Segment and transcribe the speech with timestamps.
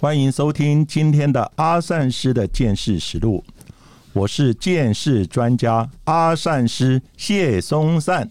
[0.00, 3.44] 欢迎收听今天的阿善师的剑士实录。
[4.14, 8.26] 我是剑士专家阿善师谢松善。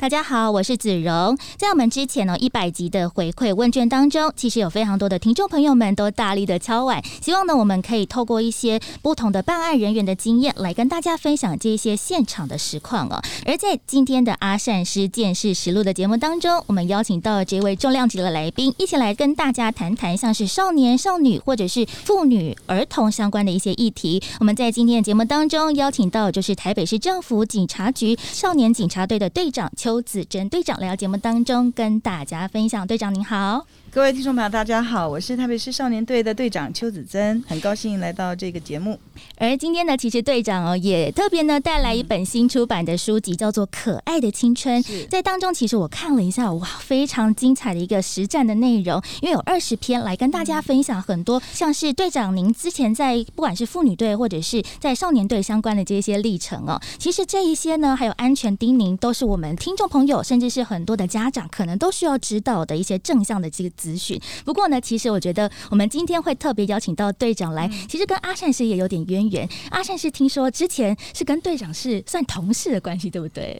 [0.00, 1.36] 大家好，我是子荣。
[1.58, 13.20] 在我们之前呢一百集的回馈问卷当中，其实有非常多的听众朋友们都大力的敲碗，希望呢我们可以透过一些不同的办案人员的经验，来跟大家分享这些现场的实况哦。
[13.44, 24.22] 而在今天的阿善师见识实录的节目当中，我们邀请到这位重量级的来宾，一起来跟大家谈谈像是少年少女或者是妇女儿童相关的一些议题。
[24.38, 29.89] 我们在今天的节目当中邀请到就是台北市政府警察局少年警察队的队长邱。
[29.90, 32.86] 周子珍队长来到节目当中，跟大家分享。
[32.86, 33.66] 队长您好。
[33.92, 38.96] 各位听众朋友，大家好，我是台北市少年队的队长邱子珍，很高兴来到这个节目。
[39.36, 44.80] 而今天呢，其实队长哦也特别呢带来一本新出版的书籍，叫做《可爱的青春》。
[45.08, 56.80] 在当中，其实我看了一下，哇，非常精彩的一个实战的内容，因为有二十篇来跟大家分享很多，像是队长您之前在不管是妇女队或者是在少年队相关的这些历程哦。
[56.96, 63.70] 其实这一些呢，还有安全叮咛，都是我们听众朋友，甚至是很多的家长，可能都需要知道的一些正向的这个。
[63.80, 64.20] 资讯。
[64.44, 69.48] 不过呢，其实我觉得我们今天会特别邀请到队长来，其实跟阿善师也有点渊源。
[69.70, 73.58] 阿善师听说之前是跟队长是算同事的关系，对不对？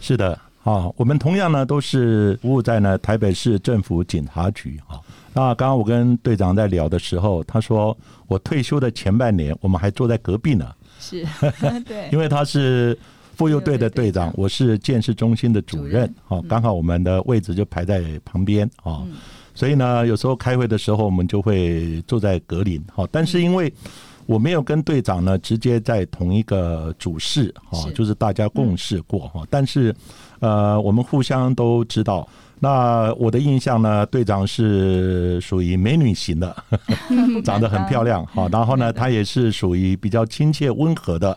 [0.00, 0.32] 是的，
[0.64, 4.98] 啊，我们同样呢都是服务在呢台北市政府警察局啊。
[5.32, 7.96] 那刚刚我跟队长在聊的时候，他说
[8.26, 10.66] 我退休的前半年，我们还坐在隔壁呢。
[10.98, 11.24] 是，
[11.86, 12.98] 对，因为他是。
[13.34, 19.06] 妇幼队的队长，我是建设中心的主任，哦，刚好我们的位置就排在旁边，哦，
[19.54, 23.72] 所以呢，有时候开会的时候，我们就会坐在格林，好，但是因为
[24.26, 29.94] 我没有跟队长呢直接在同一个主事，哈，就是大家共事过，哈，但是
[30.40, 32.26] 呃，我们互相都知道。
[32.58, 36.56] 那我的印象呢，队长是属于美女型的，
[37.44, 41.36] 长得很漂亮，好，然后呢，她也是属于比较亲切温和的，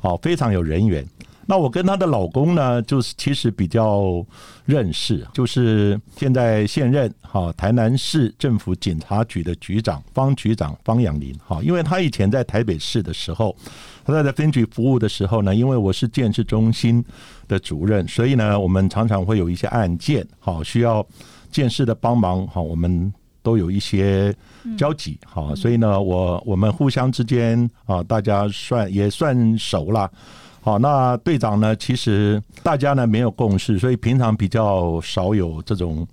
[0.00, 1.02] 好，非常有人缘。
[1.46, 4.24] 那我跟她的老公呢，就是其实比较
[4.64, 13.56] 认识，就是现在现任哈台南市政府警察局的局长方局长方养林哈，因为他以前在台北市的时候，
[14.04, 17.04] 他在分局服务的时候呢，因为我是建设中心
[17.46, 21.06] 的主任，所以呢，我们常常会有一些案件好需要
[21.52, 24.34] 建设的帮忙哈，我们都有一些
[24.76, 30.10] 交集好，所以呢，我我们互相之间啊，大家算也算熟了。
[30.66, 31.76] 好，那队长呢？
[31.76, 36.04] 其实大家呢没有共识，所以平常比较少有这种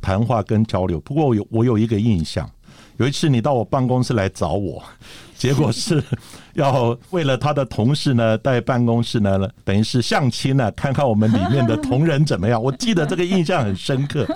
[0.00, 0.98] 谈话跟交流。
[1.00, 2.50] 不过我有我有一个印象，
[2.96, 4.82] 有一次你到我办公室来找我，
[5.36, 6.02] 结果是
[6.54, 12.62] 要为了他的同事呢在办公室呢，等于是相亲呢，看看我们里面的同仁怎么样。
[12.62, 14.26] 我记得这个印象很深刻，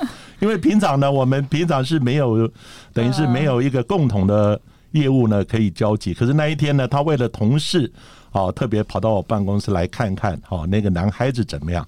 [0.40, 2.46] 因为平常呢我们平常是没有，
[2.92, 4.60] 等于是没有一个共同的
[4.90, 6.12] 业务呢可以交集。
[6.12, 7.90] 可是那一天呢，他为了同事。
[8.32, 11.86] 哦，特别跑到我办公室来看看，好那个男孩子怎么样？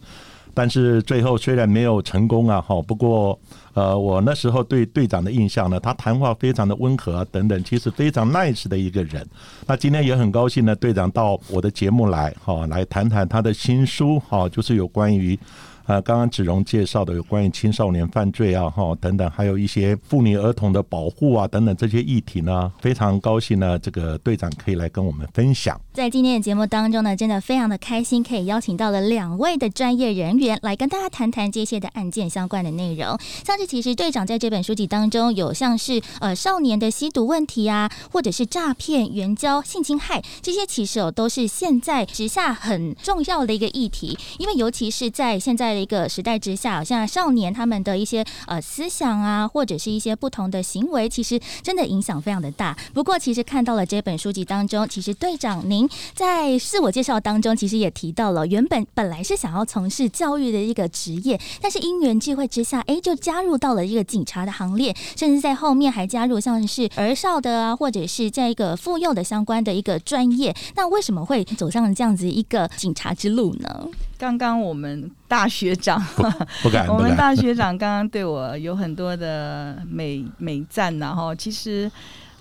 [0.56, 3.36] 但是最后虽然没有成功啊，好不过
[3.72, 9.26] 呃，我那时候对队长的印象呢，他谈话非常的温和，等等，其实非常 nice 的一个人。
[9.66, 15.38] 那今天也很高兴呢，队长到我的节目来，好来谈谈他的新书，哦就是有关于。
[15.86, 25.78] 啊，刚刚子荣介绍的有关于青少年犯罪啊，哈等等，还有一些妇女儿童的保护啊等等这些议题呢，非常高兴呢，这个队长可以来跟我们分享。
[25.92, 33.18] 在今天的节目当中呢，真的非常的开心，可以邀请到了两位的专业人员来跟大家谈谈这些的案件相关的内容。
[33.44, 45.73] 像是其实队长在这本书籍当中有像是呃少年的吸毒问题啊，或者是诈骗、援交、性侵害这些，其实哦都是现在时下很重要的一个议题，因为尤其是在现在。
[45.74, 52.76] 的一个时代之下，像少年他们的一些呃思想啊，或者是一些不同的行为，其实真的影响非常的大。
[52.92, 70.54] 不过，其实看到了这本书籍当中，其实队长您在自我介绍当中，其实也提到了，原本本来是想要从事教育的一个职业，但是因缘际会之下，哎，就加入到了一个警察的行列，甚至在后面还加入像是儿少的啊，或者是在一个妇幼的相关的一个专业。
[70.76, 73.88] 那为什么会走上这样子一个警察之路呢？
[74.18, 76.00] 刚刚我们大学长，
[76.62, 81.90] 不敢，我们大学长刚刚对我有很多的美美赞，然后其实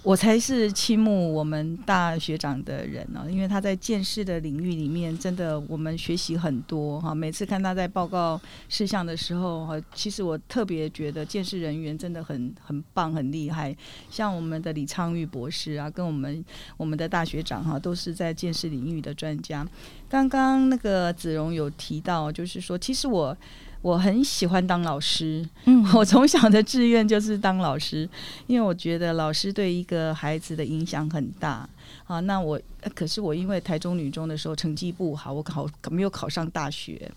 [0.04, 7.16] 我才是倾慕我们大学长的人呢，因为他在建识的领域里面，真的我们学习很多哈。
[7.16, 13.74] 每次看他在报告事项的时候哈，其实我特别觉得建识人员真的很很棒、很厉害。
[14.10, 16.44] 像我们的李昌钰博士啊，跟我们
[16.76, 19.66] 我们的大学长哈，都是在建识领域的专家。
[20.10, 23.36] 刚刚那个子荣有提到，就是说，其实我。
[23.83, 28.09] 我很喜欢当老师，嗯， 我从小的志愿就是当老师，
[28.47, 31.68] 因为我觉得老师对一个孩子的影响很大
[32.06, 32.21] 啊。
[32.21, 32.59] 那我
[32.95, 37.12] 可是我因为台中女中的时候成绩不好，我考没有考上大学，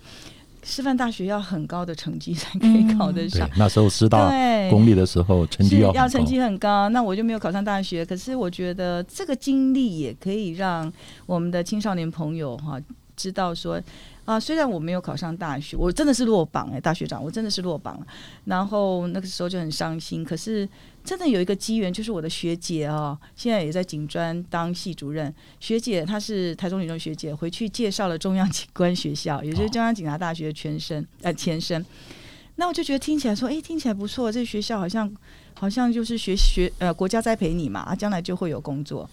[0.64, 3.48] 师范大学要很高的成绩才可以考得上。
[3.56, 4.28] 那时候师大
[4.68, 8.04] 公立的时候成绩要要成绩很高，那我就没有考上大学。
[8.04, 10.92] 可是我觉得这个经历也可以让
[11.26, 12.80] 我们的青少年朋友哈
[13.16, 13.80] 知道说。
[14.26, 18.06] 啊，虽然我没有考上大学，我真的是落榜哎，大学长，我真的是落榜了。
[18.46, 20.24] 然后那个时候就很伤心。
[20.24, 20.68] 可是
[21.04, 25.32] 真的有一个机缘，就是我的学姐哦，现在也在警专当系主任。
[25.60, 31.86] 学姐她是台中女中学姐，回去介绍了中央警官学校，也就是中央警察大学的全身呃前身。
[32.56, 35.08] 那我就觉得听起来说，哎，听起来不错，这学校好像
[35.54, 39.08] 好像就是学学呃国家栽培你嘛，啊，将来就会有工作。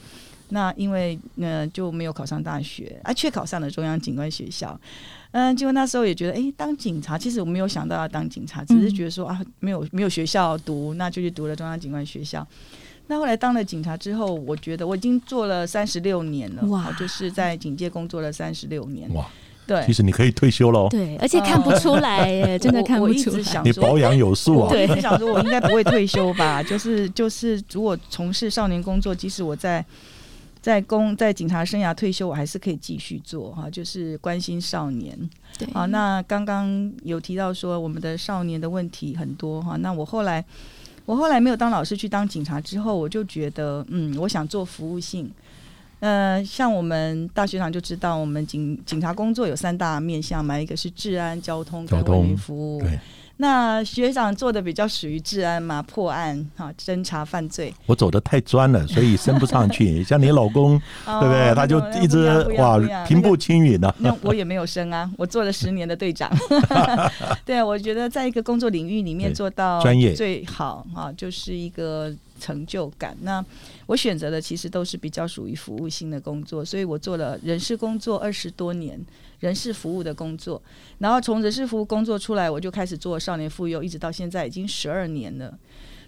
[0.54, 4.80] 那因为呢就没有考上大学，啊，却考上了中央警官学校。
[5.32, 12.48] 嗯，结果那时候也觉得，哎，当警察，其实我没有想到要当警察，只是觉得说啊，没有没有学校读，那就去读了中央警官学校。
[13.08, 19.26] 那后来当了警察之后，我觉得我已经做了三十六年了，哇，就是在警界工作了三十六年，哇，
[19.66, 29.84] 对，其实你可以退休了，对，而且看不出来， 真的看不出来，你保养有素啊，对，想说我应该不会退休吧，就是就是如果从事少年工作，即使我在。
[30.64, 35.30] 在公在警察生涯退休，我还是可以继续做哈，就是关心少年。
[35.60, 40.44] 对，好，那刚刚有提到说我们的少年的问题很多哈，那我后来
[41.06, 45.30] 我后来没有当老师去当警察之后，我就觉得嗯，我想做服务性。
[46.00, 52.82] 呃，像我们大学长就知道，我们警警察工作有三大面向嘛，一个是治安、交通、跟文明服务。
[53.38, 57.74] 那学长做的比较属于治安嘛，破案哈，侦查犯罪。
[57.88, 60.02] 我走的太专了，所以升不上去。
[60.06, 61.54] 像你老公，对不对？
[61.56, 62.28] 他就一直
[62.58, 63.94] 哇，平步青云的。
[63.98, 66.32] 那我也没有升啊， 我做了十年的队长。
[67.44, 73.18] 对啊，我觉得在一个工作领域里面做到专业最好啊，就是一个成就感。
[73.22, 73.44] 那
[73.86, 79.04] 我选择的其实都是比较属于服务性的工作，所以我做了人事工作二十多年。
[79.40, 80.62] 人事服务的工作，
[81.00, 85.60] 然后从人事服务工作出来，我就开始做少年妇幼，一直到现在已经十二年了。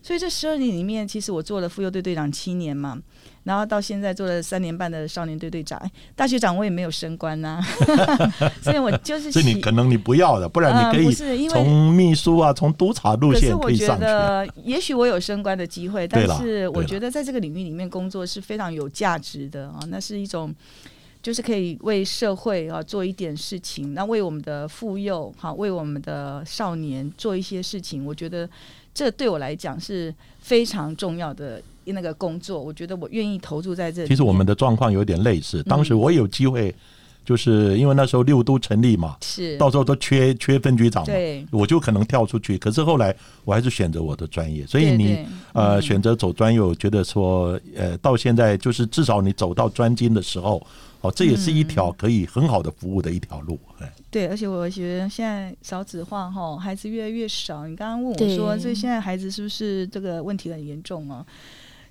[0.05, 2.95] 所以这十二年里面，其实我做了妇幼队队长七年嘛，
[3.43, 5.81] 然后到现在做了三年半的少年队队长。
[6.15, 7.59] 大学长我也没有升官呐，
[8.61, 9.31] 所以我就是。
[9.31, 14.05] 这你可能你不要的，不然你可以从秘书啊，从督察路线可以上去。
[14.63, 20.53] 也许我有升官的机会，但是我觉得在这个领域里面工作是非常有价值的啊，那是一种。
[21.23, 28.47] 就是可以为社会啊做一点事情，那为我们的妇幼哈，为我们的少年做一些事情，我觉得
[28.95, 32.59] 这对我来讲是非常重要的那个工作。
[32.59, 34.07] 我觉得我愿意投注在这里。
[34.07, 36.73] 其实我们的状况有点类似，当时我有机会，
[37.23, 42.57] 就是因为那时候六都成立嘛，是到时候都缺缺分局长嘛，对，我就可能跳出去。
[42.57, 50.65] 可是后来我还是选择我的专业，所以你呃选择走专业，我觉得说呃到现在就是至少你走到专精的时候。
[51.01, 53.93] 哦，这也是一条可以很好的服务的一条路，哎。
[54.15, 57.67] 对，而且我觉得现在少子化哈，孩子越来越少。
[57.67, 61.25] 你刚刚问我说，这现在孩子是不是这个问题很严重啊？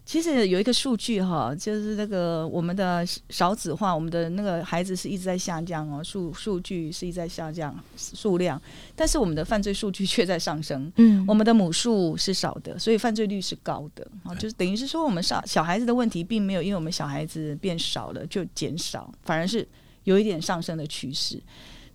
[0.06, 8.58] 其实有一个数据哈，就是那个我们的少子化，我们的那个孩子是一直在下降哦，数数据是一直在下降数量，
[8.96, 10.90] 但是我们的犯罪数据 却在上升。
[10.96, 19.68] 嗯，我们的母数是少的，所以犯罪率是高的啊，就是等于是说我们少小孩子的问题并没有因为我们小孩子变少了就减少，反而是
[20.04, 21.38] 有一点上升的趋势。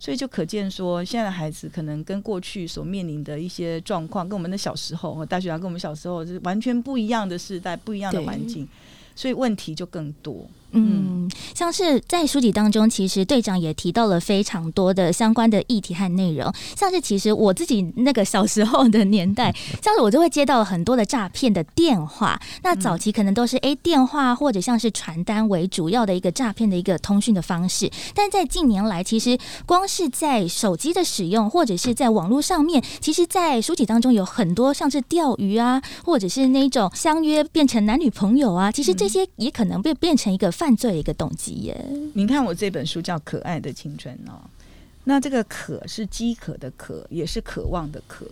[0.00, 8.66] 所以就可见说，现在的孩子可能跟过去所面临的一些状况，跟我们的小时候，大学生跟我们小时候是完全不一样的时代，不一样的环境，
[9.14, 10.48] 所以问题就更多。
[10.72, 16.52] 嗯，像是在书籍当中，其实队长也提到了非常多的相关的议题和内容。
[16.76, 22.40] 像是其实我自己那个小时候的年代， 像是我就会接到很多的诈骗的电话。
[22.62, 27.90] 那早期可能都是 A 电话或者像是传单为主要的一个诈骗的一个通讯的方式。
[28.14, 29.36] 但在近年来，其实
[29.66, 40.50] 光是在手机的使用或者是在网络上面，其实，在书籍当中有很多像是钓鱼啊，或者是那种相约变成男女朋友啊，其实这些也可能被变成一个。
[40.60, 41.86] 犯罪的一个动机耶！
[42.12, 44.38] 你看我这本书叫《可爱的青春》哦，
[45.04, 48.26] 那这个“渴”是饥渴的“渴”，也是渴望的“渴”。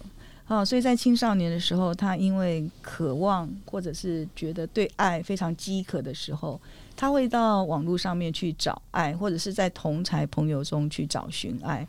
[0.47, 6.61] 啊，所以在青少年的时候，他因为渴望或者是觉得对爱非常饥渴的时候，
[6.95, 11.89] 他会到网络上面去找爱，或者是在同才朋友中去找寻爱。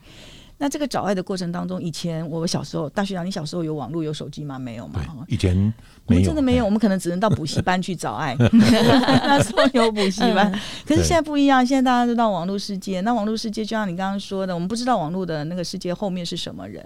[0.61, 4.59] 那这个找爱的过程当中，以前我小时候，大学长，你小时候有网络有手机吗？
[4.59, 5.01] 没有吗？
[5.29, 5.73] 以前
[6.09, 8.35] 我们真的没有，我们可能只能到补习班去找爱。
[8.51, 10.51] 那时候有补习班，
[10.85, 12.99] 可是现在不一样，现在大家都到网络世界。
[13.01, 16.83] 那网络世界就像你刚刚说的，我们不知道网络的那个世界后面是什么人。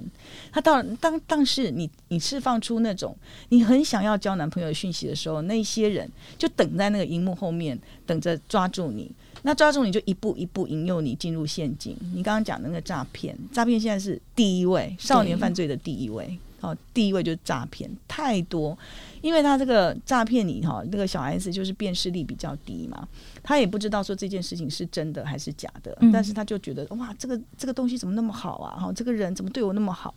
[0.51, 3.15] 他到当但是你你释放出那种
[3.49, 9.09] 你很想要交男朋友的讯息的时候，那些人就等在那个荧幕后面，等着抓住你。
[9.45, 11.97] 那抓住你就一步一步引诱你进入陷阱。
[12.13, 16.37] 你刚刚讲那个诈骗，诈骗现在是第一位，少年犯罪的第一位。
[16.63, 18.75] 哦，第一位就是诈骗，太多，
[19.21, 23.07] 因为他这个诈骗你哈，那个小孩子就是辨识力比较低嘛，
[23.43, 28.79] 他也不知道说这件事情是真的还是假的，但是他就觉得哇，这个这个东西怎么那么好啊？
[28.79, 30.15] 哈，这个人怎么对我那么好？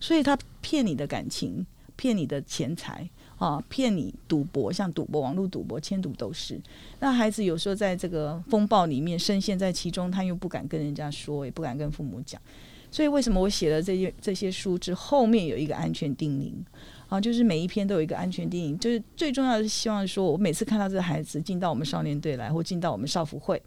[0.00, 3.08] 所以他骗你的感情，骗你的钱财。
[3.38, 6.58] 啊，骗你赌博，像赌博、网络赌博、千赌都是。
[7.00, 12.40] 那孩子有时候在这个风暴里面深陷在其中，他又不敢跟人家说，也不敢跟父母讲。
[12.90, 16.52] 所以为什么我写了这些这些书之后面有一个安全叮咛
[17.08, 17.20] 啊？
[17.20, 23.60] 就是每一篇都有一个安全叮咛，就是最重要的是希望说，我每次看到这个孩子进到我们少年队来，或进到我们少妇会，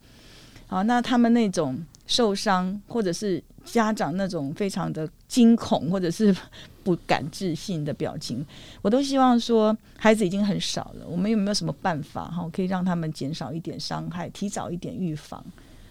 [0.67, 6.35] 好，那他们那种受伤，或者是家长那种非常的惊恐，或者是。
[6.81, 8.43] 不敢置信的表情，
[8.81, 15.45] 我都希望说，孩子已经很少了，我们有没有什么办法哈，可以让他们减少一点伤害，提早一点预防？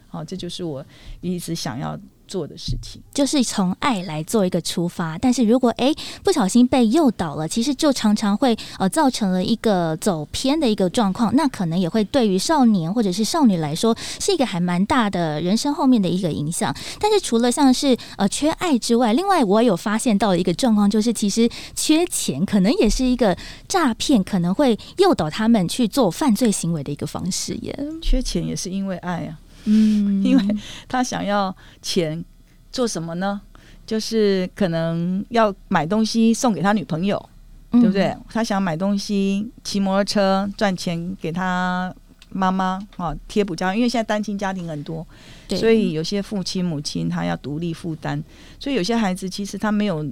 [0.09, 0.85] 好，这就是我
[1.21, 1.97] 一直想要。
[2.29, 5.91] 做的事情就是从爱来做一个出发，但是如果哎
[6.23, 16.73] 不小心被诱导了，其实就常常会呃造成了一个走偏的一个状况，那可能也会对于少年或者是少女来说是一个还蛮大的人生后面的一个影响。
[16.99, 23.35] 但是除了像是呃缺爱之外，另外我有发现到一个状况，就是其实缺钱可能也是一个
[23.67, 27.77] 诈骗，可能会诱导他们去做犯罪行为的一个方式耶。
[28.01, 29.39] 缺钱也是因为爱啊。
[29.65, 30.55] 嗯，因为
[30.87, 32.23] 他想要钱
[32.71, 33.41] 做什么呢？
[33.85, 37.29] 就是可能要买东西送给他女朋友，
[37.71, 38.15] 对不对？
[38.29, 41.91] 他想买东西骑摩托车赚钱给他
[42.29, 45.05] 妈妈啊贴补家，因为现在单亲家庭很多，
[45.49, 48.23] 所以有些父亲母亲他要独立负担，
[48.59, 50.05] 所以有些孩子其实他没有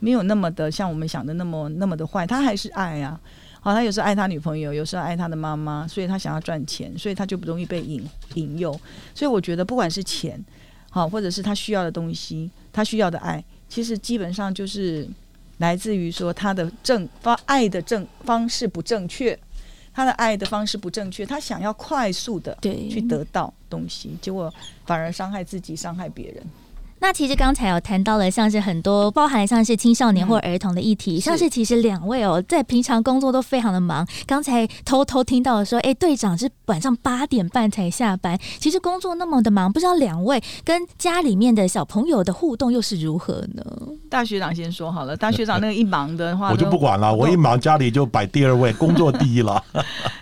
[0.00, 3.18] 没有那么的像我们想的那么那么的坏，他还是爱啊。
[3.64, 8.70] 好，他有时候爱他女朋友，有时候爱他的妈妈，所以他想要赚钱，所以他就不容易被引引诱。
[9.14, 10.38] 所以我觉得，不管是钱，
[10.90, 15.08] 好，或者是他需要的东西，他需要的爱，其实基本上就是
[15.56, 19.38] 来自于说他的正方爱的正方式不正确，
[19.94, 24.52] 他的爱的方式不正确，他想要快速的去得到东西，结果
[24.84, 26.44] 反而伤害自己，伤害别人。
[27.04, 34.08] 那其实刚才有谈到了，像是很多包含像是青少年或儿童的议题，像是其实两位哦，在平常工作都非常的忙。
[34.26, 43.62] 刚才偷偷听到说，哎，队长是晚上八点半才下班，其实工作那么的忙，不知道两位跟家里面的小朋友的互动又是如何呢？
[44.08, 49.62] 大学长先说好了，大学长那个一忙的话， 我就不管了，我一忙家里就摆第二位，工作第一了。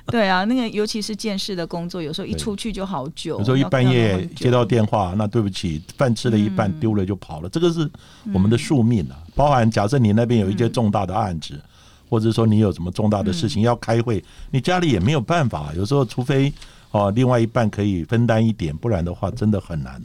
[0.10, 6.72] 对啊，那个尤其是见识的工作，有时候一出去就好久，有时候一半夜接到电话，那对不起，饭吃了一半。
[6.80, 7.88] 丢了就跑了，这个是
[8.32, 9.14] 我们的宿命啊！
[9.36, 11.60] 包含假设你那边有一些重大的案子，
[12.08, 15.72] 或者说你有什么重大的事情要开会，你家里也没有办法。
[15.76, 16.52] 有时候，除非
[16.90, 20.02] 哦，另外一半可以分担一点，不然的话，真的很难。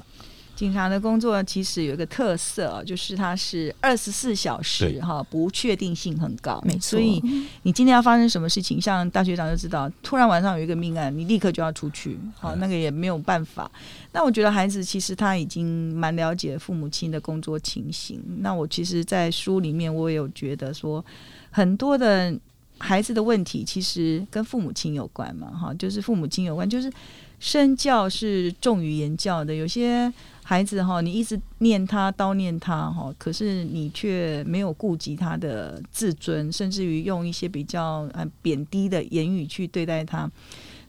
[0.58, 6.60] 警察的工作其实有一个特色，就是它是二十四小时哈，不确定性很高。
[6.66, 7.22] 没错，所以
[7.62, 13.70] 你今天要发生什么事情，像大学长就知道，突然晚上有一个命案，你立刻就要出去，好，那个也没有办法。
[14.14, 18.20] 那我觉得孩子其实他已经蛮了解父母亲的工作情形。
[18.40, 21.06] 那我其实，在书里面我也有觉得说，
[21.52, 22.36] 很多的
[22.80, 26.92] 孩子的问题其实跟父母亲有关嘛，哈，就是父母亲有关，就是
[27.40, 30.12] 身教是重于言教的，有些。
[30.50, 40.32] 孩子哈，你一直念他、叨念他哈，可是你却没有顾及他的自尊，甚至于用一些比较呃贬低的言语去对待他，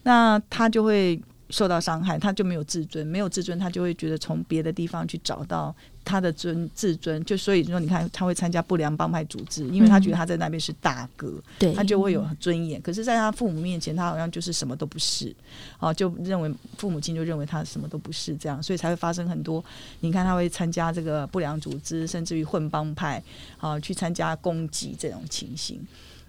[0.03, 1.21] 那他就会。
[1.51, 12.81] 受到伤害，他就没有自尊，没有自尊，他就会觉得从别的地方去找到他的尊自尊，就所以说，你看他会参加不良帮派组织，因为他觉得他在那边是大哥，对，他就会有尊严。
[12.81, 15.35] 可是，在他父母面前，他好像就是什么都不是，
[15.79, 19.63] 哦，就认为父母亲就认为他什么都不是，这样，所以才会发生很多。
[19.99, 23.21] 你看，他会参加这个不良组织，甚至于混帮派，
[23.59, 25.79] 啊，去参加攻击这种情形。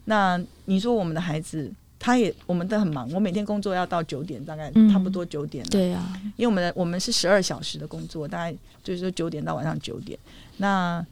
[0.04, 1.72] 那你说我们的孩子？
[2.02, 3.06] 他也，我们都很忙。
[3.12, 5.62] 我每天工作要到九点，大概差不多九点。
[5.66, 10.18] 对啊，因为我们的我们是十二小时的工作，大概就是说九点到晚上九点。
[10.56, 11.04] 那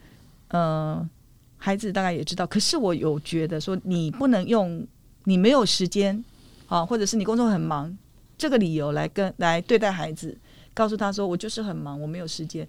[0.48, 1.06] 呃，
[1.58, 2.46] 孩子大概也知道。
[2.46, 4.82] 可是我有觉得说，你不能用
[5.24, 6.24] 你没有时间
[6.68, 7.94] 啊，或者是你工作很忙
[8.38, 10.34] 这个理由来跟来对待孩子，
[10.72, 12.66] 告诉他说我就是很忙，我没有时间。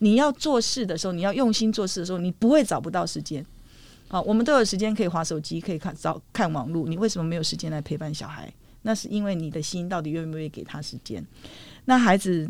[0.00, 3.42] 你要做事的时候，你要用心做事的时候，你不会找不到时间。
[4.12, 8.52] 好，我们都有时间可以划手机，可以看找看网络，你为什么没有时间来陪伴小孩？
[8.82, 11.24] 那是因为你的心到底愿不愿意给他时间？
[11.86, 12.46] 那孩子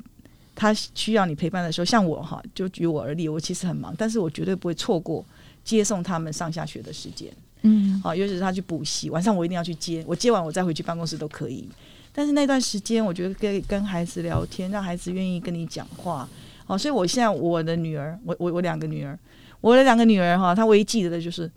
[0.56, 5.24] 他需要你陪伴的时候，像我哈，就举我而立，我其实很忙，但是我绝对不会错过
[5.62, 7.32] 接送他们上下学的时间。
[7.60, 11.68] 嗯，好，尤其是他去补习，晚上我一定要去接，我接完我再回去办公室都可以。
[12.12, 16.28] 但是那段时间，我觉得可以跟孩子聊天，让孩子愿意跟你讲话。
[16.64, 19.16] 好，所以我现在我的女儿，我我我两个女儿，
[19.62, 21.50] 我的两个女儿哈，她唯一记得的就是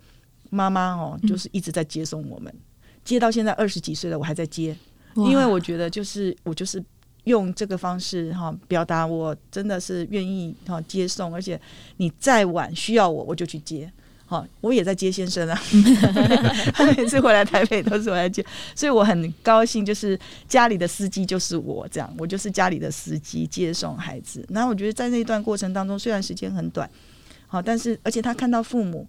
[0.50, 2.54] 妈妈哦，就是一直在接送我们。
[3.04, 4.74] 接到现在二十几岁了，我还在接，
[5.16, 6.82] 因为我觉得就是我就是
[7.26, 11.60] 用这个方式哈，表达我真的是愿意哈接送，而且
[11.98, 13.92] 你再晚需要我，我就去接。
[14.28, 15.62] 好，我也在接先生啊，
[16.74, 18.44] 他每次回来台北都是我来接，
[18.74, 24.44] 所以我很高兴，就是家里的司机就是我这样，我就是家里的司机接送孩子。
[24.50, 26.90] 那我觉得在那段过程当中，虽然时间很短，
[27.56, 29.08] 好，但是而且他看到父母。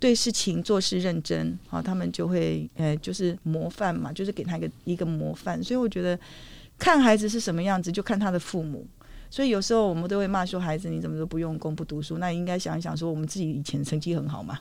[0.00, 5.60] 对事情做事认真，好，他们就会，呃，就是模范嘛，就是给他一个一个模范。
[5.60, 6.16] 所以我觉得，
[6.78, 8.86] 看孩子是什么样子，就看他的父母。
[9.28, 12.18] 所以有时候我们都会骂说，孩子你怎么都不用功不读书？
[12.18, 14.56] 那应该想一想，说我们自己以前成绩很好嘛。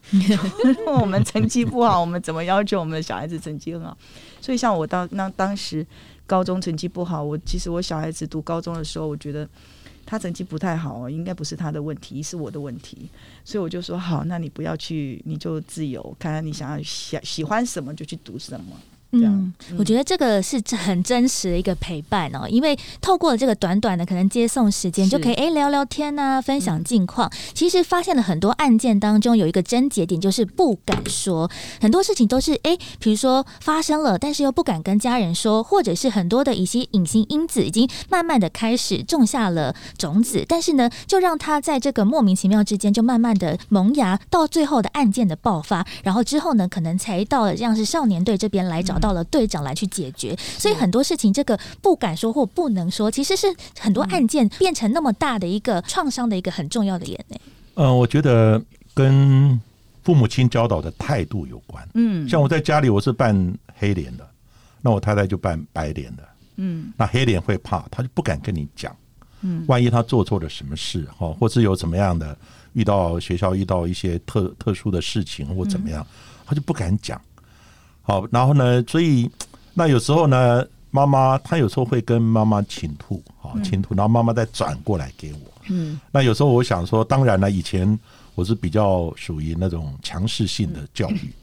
[0.99, 3.95] 我们成绩不好，我们怎么要求我们的小孩子成绩很好？
[4.41, 5.85] 所以像我当那当时
[6.25, 9.47] 高中成绩不好，我其实我小孩子读高中的时候，我觉得。
[10.07, 13.09] 他成绩不太好，应该不是他的问题，是我的问题，
[13.43, 18.67] 所以我就说好，那你不要去，你就自由，看看你想要喜喜欢什么就去读什么。
[19.11, 27.31] 嗯，我觉得这个是很真实的一个陪伴哦，因为透过了这个短短的可能接送时间，就可以哎聊聊天呐，分享近况。
[27.53, 31.49] 其实发现了很多案件当中有一个症结点，就是不敢说
[31.79, 49.07] 很多事情都是哎，比如说发生了，但是又不敢跟家人说，或者是很多的一些隐形因子已经慢慢的开始种下了种子，但是呢，就让他在这个莫名其妙之间就慢慢的萌芽，到最后的案件的爆发，然后之后呢，可能才到了像是少年队这边来找到。
[49.07, 53.47] 到了队长来去解决，所以很多事情这个不敢说或不能说，其实是
[53.79, 57.39] 很多案件变成那么大的一个创伤的一个很重要的眼泪。
[57.75, 58.61] 嗯，我觉得
[58.93, 59.57] 跟
[60.03, 61.87] 父母亲教导的态度有关。
[61.93, 63.33] 嗯，像我在家里我是扮
[63.77, 64.29] 黑脸的，
[64.81, 66.23] 那我太太就扮白脸的。
[66.57, 68.93] 嗯，那黑脸会怕，他就不敢跟你讲。
[69.39, 72.37] 嗯，万一他做错了什么事哈，或是有怎么样的
[72.73, 76.05] 遇到学校遇到一些特特殊的事情或怎么样，
[76.45, 77.21] 他就不敢讲。
[78.07, 78.81] 好，然后呢？
[78.87, 79.29] 所以
[79.73, 85.39] 那有时候呢，妈妈她有时候会跟妈妈倾吐，好倾吐，然后妈妈再转过来给我。
[85.67, 87.99] 嗯，那有时候我想说，当然了，以前
[88.33, 91.33] 我是比较属于那种强势性的教育，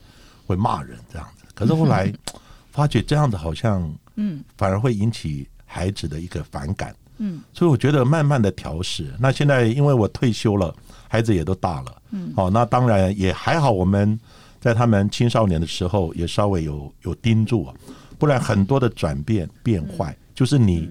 [0.46, 1.44] 会骂人这样子。
[1.54, 2.10] 可是后来
[2.72, 6.96] 发觉这样子好像，嗯，反而会引起孩子的一个反感。
[7.18, 9.12] 嗯，所以我觉得慢慢的调试。
[9.20, 10.74] 那现在因为我退休了，
[11.08, 14.18] 孩子也都大了，嗯，好，那当然也还好，我们。
[14.64, 17.74] 在他们青少年的时候，也稍微有有盯住啊，
[18.18, 20.88] 不然很多的转变变坏，就是你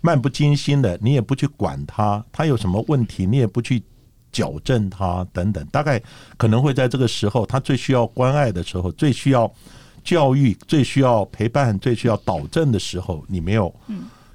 [0.00, 3.82] 漫不经心的，你也不去管他，他有什么问题，你也不去
[4.30, 6.00] 矫正他等等，大概
[6.36, 9.52] 可能会在这个时候，他最需要关爱的时候，最需要
[10.04, 13.74] 教育，最需要陪伴，最需要导正的时候，你没有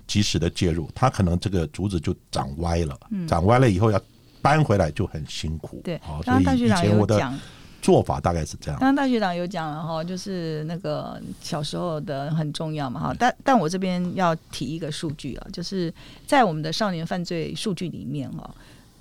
[0.05, 3.97] 及时的介入，他可能这个竹子就长歪了，长歪了以后要
[4.41, 5.79] 搬回来就很辛苦。
[5.85, 7.33] 对，好，所以以前我的。
[7.81, 8.79] 做法大概是这样。
[8.79, 13.15] 刚刚大学长有讲了哈，就是那个小时候的很重要嘛哈。
[13.17, 15.93] 但但我这边要提一个数据啊，就是
[16.27, 18.49] 在我们的少年犯罪数据里面哈，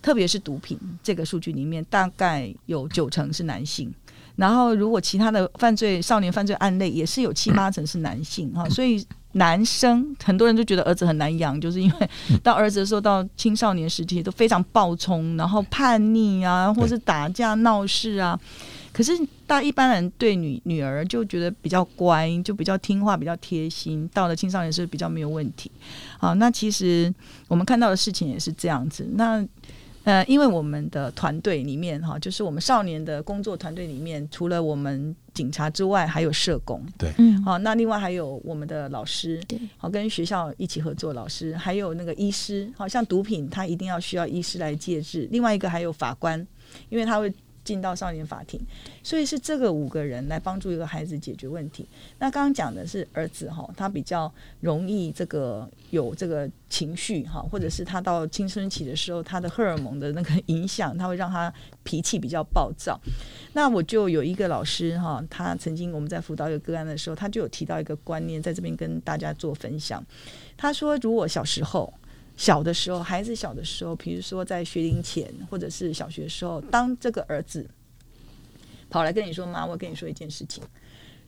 [0.00, 3.92] 特别是毒品这个数据里面，大概有九成是男性。
[4.38, 12.10] 然后如果其他的犯罪少年犯罪案类也是有七八成是男性哈，所以男生很多人都觉得儿子很难养，就是因为
[12.42, 18.38] 到儿子的时候到青少年时期都非常暴冲，然后叛逆啊，或是打架闹事啊。
[18.92, 19.12] 可是
[19.46, 24.08] 大一般人对女女儿就觉得比较乖，就比较听话，比较贴心。
[24.14, 25.70] 到了青少年是比较没有问题。
[26.18, 27.12] 好，那其实
[27.48, 29.06] 我们看到的事情也是这样子。
[29.14, 29.44] 那
[30.08, 45.28] 呃，因为我们的团队里面哈，就是我们少年的工作团队里面，除了我们警察之外，还有社工，对，嗯，好，那另外还有我们的老师，对，好，跟学校一起合作，老师还有那个医师，好像毒品他一定要需要医师来戒治。
[45.30, 46.38] 另外一个还有法官，
[46.88, 47.30] 因为他会。
[47.68, 48.58] 进到少年法庭，
[49.02, 51.86] 所以是这个五个人来帮助一个孩子解决问题。
[52.18, 61.52] 那刚刚讲的是儿子哈，他比较容易这个有这个情绪哈，或者是他到青春期的时候，他的荷尔蒙的那个影响，他会让他
[61.82, 62.98] 脾气比较暴躁。
[63.52, 70.02] 那我就有一个老师哈，他曾经我们在辅导一个个案的时候，他就有提到一个观念，在这边跟大家做分享。
[70.56, 71.92] 他说，如果小时候。
[72.38, 77.68] 小的时候，孩子小的时候，比如说在学龄前或者是小学的时候，当这个儿子
[78.88, 80.62] 跑来跟你说：“妈，我跟你说一件事情。”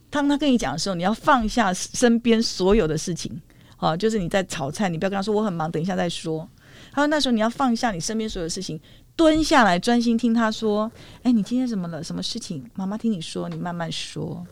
[0.09, 3.43] 当他跟你讲的时候，你要放下身边所有的事情，
[3.77, 6.49] 啊，就是你在炒菜，你不要跟他说我很忙，等一下再说。
[6.93, 8.81] 他说那时候你要放下你身边所有的事情，
[9.17, 10.91] 蹲下来专心听他说
[11.25, 12.03] ：“哎，你今天怎么了？
[12.05, 12.65] 什么事情？
[12.75, 14.47] 妈妈听你说，你慢慢说。”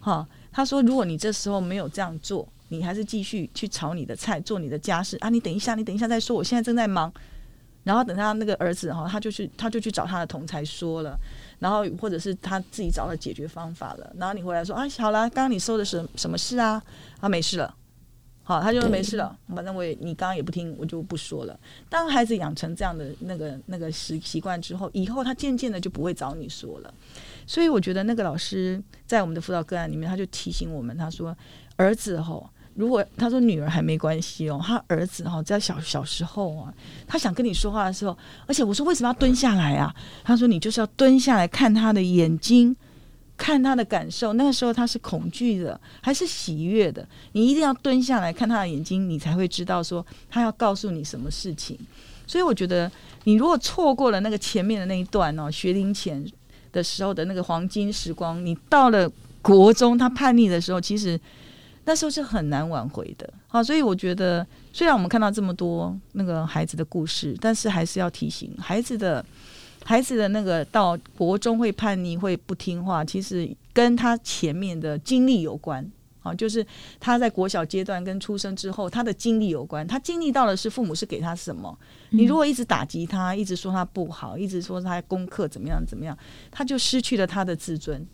[0.00, 2.48] 哈，他说如果你这时候没有这样做。
[2.70, 5.28] 你还是继续去炒你的菜，做你的家事啊！
[5.28, 7.12] 你等一下，你等一下再说，我现在正在忙。
[7.82, 11.18] 然后等他那个儿子哈，他就去，他就去找他的同才说了，
[11.58, 14.14] 然后或者是他自己找了解决方法了。
[14.18, 16.82] 然后你回来说啊，好了，刚刚你说的是什么事啊？
[17.20, 17.74] 啊，没事了。
[18.42, 19.34] 好，他就说没事了。
[19.54, 21.58] 反正我也你刚刚也不听，我就不说了。
[21.88, 26.94] 当孩子养成这样的那个那个习习惯之后，以后他渐渐的就不会找你说了。
[27.46, 31.34] 所以我觉得那个老师在我们的辅导个案里面，他就提醒我们，他说
[31.76, 32.50] 儿子哈。
[32.74, 36.72] 如果他说女儿还没关系哦，他儿子哈在小小时候啊，
[37.06, 39.94] 他想跟你说话的时候，而且我说为什么要蹲下来啊？
[40.24, 42.74] 他说你就是要蹲下来看他的眼睛，
[43.36, 44.32] 看他的感受。
[44.34, 47.06] 那个时候他是恐惧的还是喜悦的？
[47.32, 51.76] 你一定要蹲下来看他的眼睛，你才会知道说他要告诉你什么事情。
[52.26, 52.90] 所以我觉得
[53.24, 56.24] 你如果错过了那个前面的那一段哦，学龄前
[56.72, 59.10] 的时候的那个黄金时光，你到了
[59.42, 61.20] 国中他叛逆的时候，其实。
[61.84, 69.24] 那时候是很难挽回的，好，所以我觉得，虽然我们看到这么多那个孩子的故事，但是还是要提醒孩子的，
[69.84, 75.84] 孩子的那个到国中会叛逆、会不听话，其实跟他前面的经历有关，
[76.22, 76.64] 啊，就是
[77.00, 81.76] 他在国小阶段跟出生之后他的经历有关，他经历到的是父母是给他什么，
[82.10, 86.16] 你如果一直打击他，一直说他不好，一直说他功课怎么样怎么样，
[86.50, 88.06] 他就失去了他的自尊，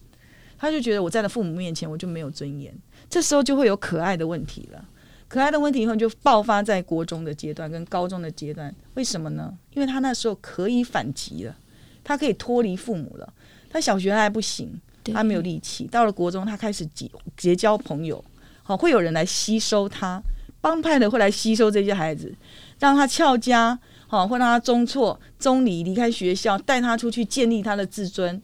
[0.58, 2.74] 他就觉得我在了父母面前我就没有尊严。
[3.08, 4.84] 这时候就会有可爱的问题了，
[5.28, 9.56] 可爱的问题以后就爆发在国中的阶段跟高中的阶段，为什么呢？
[9.74, 11.56] 因为他那时候可以反击了，
[12.02, 13.32] 他可以脱离父母了。
[13.70, 14.80] 他小学还不行，
[15.12, 15.86] 他没有力气。
[15.86, 18.24] 到了国中，他开始结结交朋友，
[18.62, 20.20] 好，会有人来吸收他，
[20.60, 22.34] 帮派的会来吸收这些孩子，
[22.78, 28.40] 让他翘家，好，会让他中错、中离，离开学校，带他出去建立他的自尊，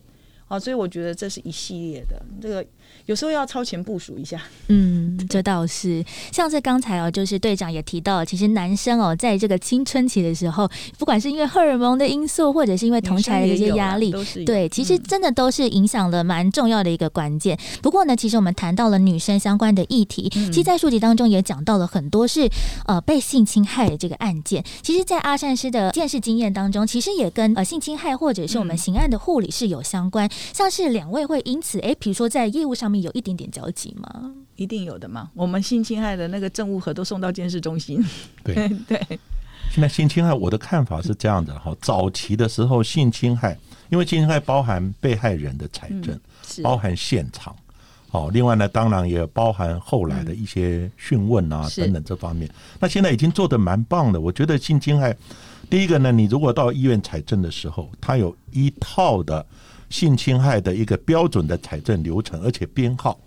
[0.53, 2.67] 啊，所以我觉得这是一系列的这个。
[3.07, 6.05] 有时候要超前部署一下，嗯，这倒是。
[6.31, 14.15] 像是刚才哦，就是队长也提到，其实男生哦，在这个青春期的时候，不管是因为荷尔蒙的因素，或者是因为同侪的一些压力，
[14.47, 17.59] 对，其实真的都是影响了蛮重要的一个关键。
[17.83, 22.49] 不过呢，其实我们谈到了女生相关的议题，其实在书籍当中也讲到了很多是
[22.87, 24.65] 呃被性侵害的这个案件。
[24.81, 30.31] 其实，在阿善师的见识经验当中，其实也跟呃性侵害或者是我们刑案的护理是有相关。
[30.53, 32.92] 像是两位会因此，哎，比如说在业务上。
[33.01, 34.35] 有一点点交集吗？
[34.57, 35.31] 一定有的嘛。
[35.35, 38.05] 我们性侵害的那个证物盒都送到监视中心。
[38.45, 39.19] 对 对。
[39.71, 41.75] 现在性侵害，我的看法是这样的哈。
[41.81, 43.57] 早期的时候，性侵害，
[43.89, 46.21] 因为性侵害包含被害人的财政，
[46.63, 47.57] 包含现场，
[48.11, 52.51] 好，另外呢，当然也包含后来的一些讯问啊等等这方面。
[52.79, 54.21] 那现在已经做的蛮棒的。
[54.21, 55.17] 我觉得性侵害，
[55.73, 59.47] 第一个呢，你如果到医院采证的时候，它有一套的。
[59.89, 63.21] 性侵害的一个标准的采证流程，而且编号，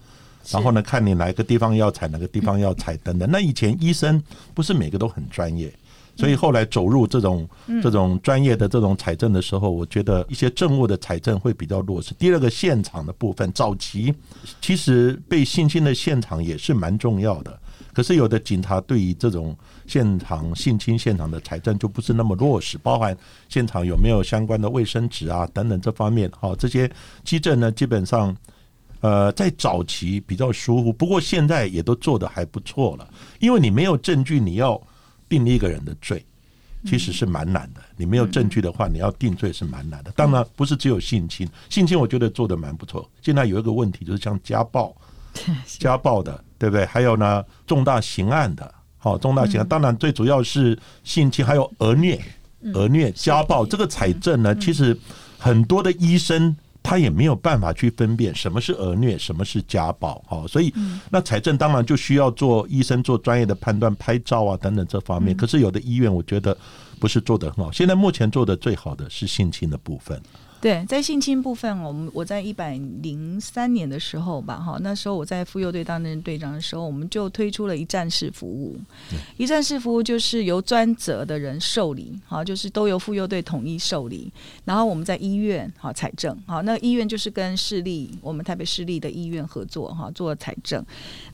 [0.50, 3.30] 然后呢，看你哪个地方要采，哪个地方要采等等。
[3.30, 4.20] 那以前医生
[4.56, 5.72] 不是每个都很专业，
[6.16, 7.48] 所以后来走入这种
[7.84, 12.16] 这种专业的这种采证的时候，我觉得一些政务的采证会比较落实。
[12.16, 14.12] 第二个现场的部分，早期
[14.60, 17.60] 其实被性侵的现场也是蛮重要的。
[17.94, 19.56] 可是有的警察对于这种
[19.88, 23.16] 现场性侵现场的财政就不是那么落实，包含
[23.48, 26.92] 现场有没有相关的卫生纸啊等等这方面，好这些
[27.24, 28.36] 基证呢，基本上
[29.00, 33.08] 呃在早期比较疏忽，不过现在也都做的还不错了。
[33.40, 34.82] 因为你没有证据，你要
[35.30, 36.26] 定一个人的罪，
[36.86, 37.82] 其实是蛮难的。
[37.96, 40.12] 你没有证据的话，你要定罪是蛮难的。
[40.12, 43.10] 当然不是只有性侵，性侵我觉得做的蛮不错。
[43.22, 44.96] 现在有一个问题就是像家暴。
[45.68, 46.86] 家暴的，对不对？
[46.86, 52.20] 还有呢，重大刑案的，好，重大刑案，当然最主要是性侵，还有儿虐、
[52.74, 53.66] 儿虐、家暴。
[53.66, 54.98] 这个采证呢，其实
[55.38, 60.74] 很多的医生他也没有办法去分辨什么是儿虐，什么是家暴，好，所以
[61.10, 65.36] 那财政当然就需要做医生做专业的判断，拍照啊等等这方面。
[65.36, 66.56] 可是有的医院，我觉得
[67.00, 67.72] 不是做的很好。
[67.72, 70.22] 现在目前做的最好的是性侵的部分。
[70.62, 78.76] 对，在性侵部分，我们我在一百零三年的时候吧，哈，那时候我在妇幼队担任队长的时候，我们就推出了一站式服务。
[79.38, 84.32] 一站式服务就是由专责的人受理，好，就是都由妇幼队统一受理，
[84.64, 90.84] 然后我们在医院好采证，好，那医院就是跟市立我们台北市立的医院合作，哈，做采证。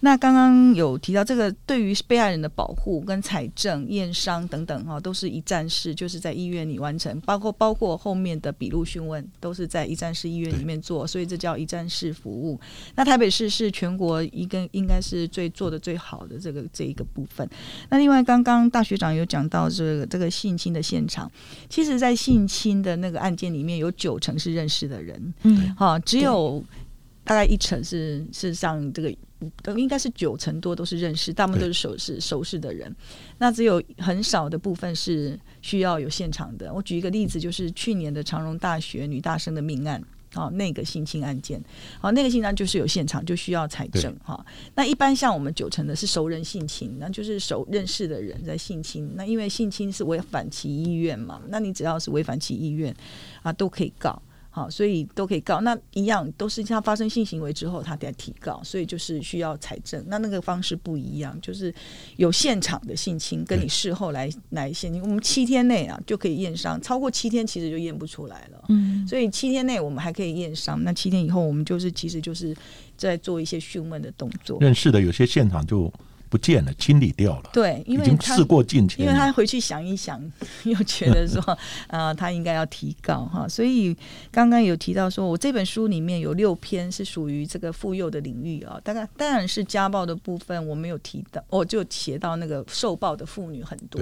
[0.02, 9.11] 那刚刚有提到这个，对于被害人的保护跟采证、验伤等等，哈，都是一站式，就是在医院里完成，包括包括后面的笔录询问。
[9.40, 12.60] 都是在一站式医院里面做，所以这叫一站式服务。
[12.96, 17.50] 那台北市是全国一个应该是最做的最好的这个这一个部分。
[17.90, 21.32] 那另外，刚刚大学长有讲到这个这个性侵的现场，
[21.70, 26.64] 其实，在性侵的那个案件里面有九成是认识的人，嗯，好，只有
[27.24, 29.12] 大概一成是是像这个。
[29.64, 32.94] 都应该是九成多都是认识，大部分都是熟识熟识的人。
[33.38, 36.74] 那只有很少的部分是需要有现场的。
[36.74, 40.02] 我举一个例子，就是去年的长荣大学女大生的命案，
[40.36, 41.62] 哦，那个性侵案件，
[42.00, 44.46] 好，那个性案就是有现场，就需要采证哈。
[44.76, 49.12] 那一般像我们九成的是熟人性侵，那就是熟认识的人在性侵。
[49.16, 52.96] 那因为性侵是违反其意愿嘛，那你只要是违反其意愿
[53.42, 54.22] 啊，都可以告。
[54.54, 55.62] 好，所以都可以告。
[55.62, 60.04] 那一样都是他发生性行为之后，他得提告，所以就是需要财政。
[60.08, 61.74] 那那个方式不一样，就是
[62.18, 68.66] 有现场的性侵，跟你事后来来现我们七天内啊就可以验伤，超过七天其实就验不出来了。
[68.68, 70.84] 嗯，所以七天内我们还可以验伤。
[70.84, 72.54] 那七天以后，我们就是其实就是
[72.98, 74.60] 在做一些讯问的动作。
[74.60, 75.92] 认识的有些现场就。
[76.32, 77.50] 不见了，清理掉了。
[77.52, 80.18] 对，因为经事过境迁，因为他回去想一想，
[80.64, 83.46] 又觉得说，呃， 他应该要提高哈。
[83.50, 83.94] 所以
[84.32, 88.80] 刚刚有提到说，我这本书里面有六篇是属于这个妇幼的领域啊。
[88.82, 94.02] 大概当然是家暴的部分，我没有提到，我就写到那个受暴的妇女很多。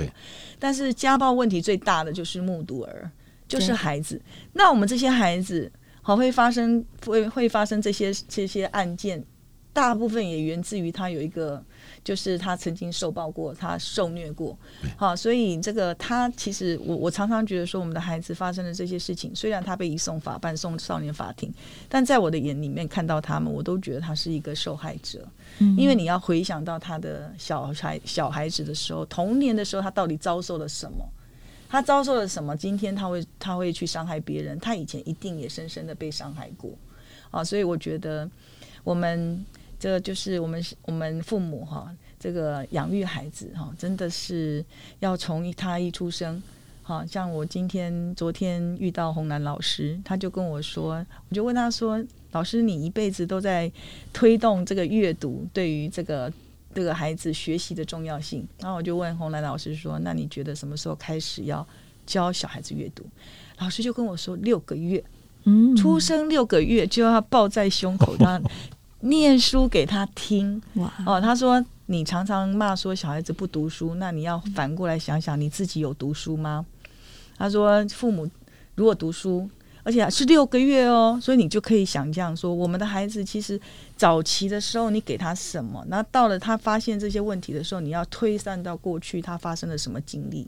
[0.60, 3.10] 但是家暴问题最大的就是目睹儿，
[3.48, 4.22] 就是孩子。
[4.54, 5.72] 那我们这些孩子，
[6.04, 9.24] 好会发生会会发生这些这些案件，
[9.74, 11.66] 大部分也源自于他有一个。
[12.10, 14.58] 就是他曾经受暴过，他受虐过，
[14.98, 21.54] 好，所以这个他其实我我常常觉得说，我们的孩子发生的这些事情，虽然他被移送法办、送少年法庭，
[21.88, 25.24] 但在我的眼里面看到他们，我都觉得他是一个受害者，
[25.78, 31.08] 因为你要回想到他的小孩小孩子的时候，童年的时候，他到底遭受了什么？
[31.70, 32.58] 他遭受了什么？
[32.58, 34.60] 今天他会他会去伤害别人？
[34.60, 36.72] 他以前一定也深深的被伤害过，
[37.30, 38.28] 啊，所以我觉得
[38.84, 39.46] 我们。
[39.80, 41.90] 这就是我们我们父母哈，
[42.20, 44.64] 这个养育孩子哈，真的是
[45.00, 46.44] 要从他一出生，
[46.84, 53.72] 好像我今天昨天遇到红兰老师，他就跟我说，我就问他说，老师你一辈子都在
[54.12, 56.32] 推动这个阅读对于这个
[56.76, 61.66] 这个孩子学习的重要性，然后我就问红兰老师说，那你觉得什么时候开始要
[62.06, 63.06] 教小孩子阅读？
[63.60, 65.02] 老师就跟我说六个月，
[65.46, 68.42] 嗯，出生六个月就要抱在胸口他。
[69.02, 70.62] 念书给他听
[71.06, 76.66] 哦，他说你常常骂说小孩子不读书，那你要反过来想想你自己有读书吗？
[77.38, 78.30] 他说父母
[78.76, 79.50] 如果读书，
[79.84, 83.60] 而且是六个月哦，所以你就可以想象说，我们的孩子其实
[83.96, 90.46] 早期的时候你给他什么，那到了他发现这些问题的时候，你要推算到过去他发生了什么经历，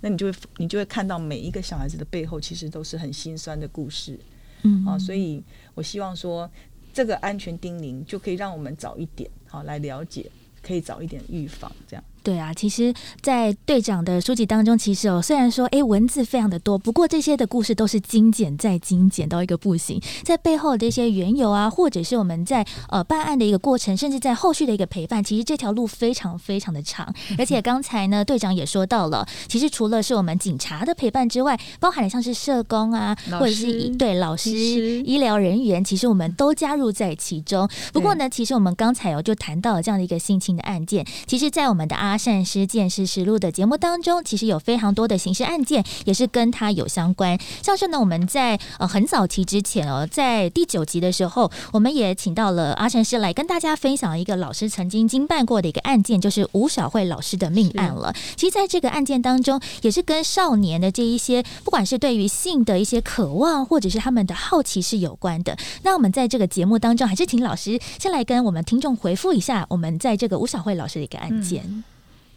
[0.00, 4.18] 那你就会你就会看到每一个小孩子的背后其实都是很心酸的故事，
[4.62, 6.50] 嗯啊，所以我希望说。
[6.92, 10.30] 这个安全叮咛就可以让我们早一点好来了解，
[10.62, 12.04] 可以早一点预防这样。
[12.22, 27.10] 对啊，其实，在队长的书籍当中，其实哦，虽然说哎文字非常的多，不过这些的故事都是精简再精简到一个不行，在背后的一些缘由啊，或者是我们在呃办案的一个过程，甚至在后续的一个陪伴，其实这条路非常非常的长。
[27.38, 37.66] 而且刚才呢，队长也说到了，其实除了是我们警察的陪伴之外，包含了像是社工啊，或者是对老师、医疗人员，其实我们都加入在其中。
[37.94, 42.09] 不过呢，其实我们刚才哦就谈到了这样的一个性侵的案件，其实，在我们的阿。
[42.10, 47.38] 阿善师见识实录的节目当中，其实有非常多的刑事案件也是跟他有相关。
[47.62, 58.12] 像是呢，我们在呃很早期之前哦，在第九集的时候，我们也请到了阿善师来跟大家分享一个老师曾经经办过的一个案件，就是吴小慧老师的命案了。
[58.34, 65.56] 其实，在这个案件当中，也是跟少年的这一些，不管是对于性的一些渴望，或者是他们的好奇是有关的。
[65.84, 71.84] 那我们在这个节目当中，还是请老师先来跟我们听众回复一下，我们在这个吴小慧老师的一个案件。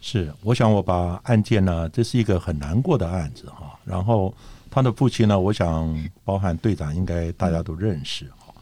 [0.06, 3.74] 是，我想我把案件呢，这是一个很难过的案子哈。
[3.86, 4.32] 然后
[4.70, 8.54] 他的父亲呢，我想包含队长应该大家都认识哈。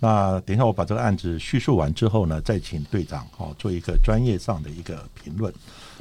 [0.00, 5.54] 那等一下我把这个案子叙述完之后呢，再请队长哈做一个专业上的一个评论。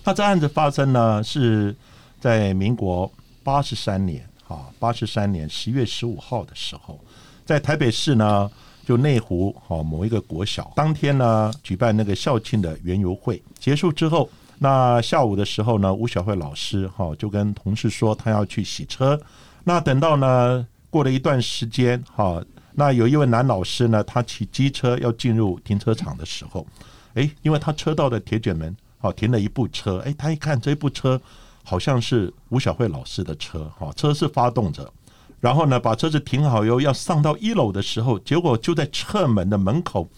[0.04, 1.76] 那这案子发生呢是
[2.20, 3.10] 在民国
[3.44, 7.00] 八十三年哈，八十三年十月十五号的时候，
[7.46, 8.50] 在台北市呢，
[8.88, 14.28] 就内湖哈某一个国小，当天呢举办那个校庆的园游会结束之后，
[14.60, 19.20] 那下午的时候呢，吴小慧老师哈就跟同事说他要去洗车，
[19.64, 22.44] 那等到呢过了一段时间哈，
[22.74, 26.68] 那有一位男老师呢，他骑机车要进入停车场的时候，
[27.16, 31.20] 哎，因为他车道的铁卷门好停了一部车，哎，他一看这部车。
[31.62, 34.92] 好像是吴小慧老师的车，哈，车是发动着，
[35.40, 40.10] 然后呢，把车子停好以后，要上到一楼的时候，结果就在侧门的门口，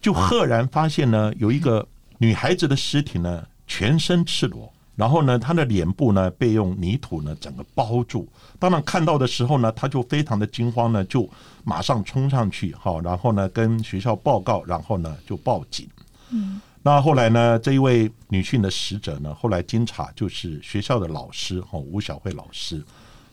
[0.00, 1.84] 就赫然发现呢，有一个
[2.18, 8.28] 女孩子的尸体呢，全身赤裸，然后呢，他的脸部呢被用泥土呢整个包住。
[8.58, 11.28] 当然看到的时候呢，他就非常的惊慌呢，就
[11.64, 15.88] 马上冲上去，哈，然后呢跟学校报告，然后呢就报警。
[16.30, 16.60] 嗯。
[16.84, 17.56] 那后来呢？
[17.60, 19.32] 这一位女性的死者呢？
[19.32, 22.82] 后来经查就是学校的老师哈，吴小慧老师。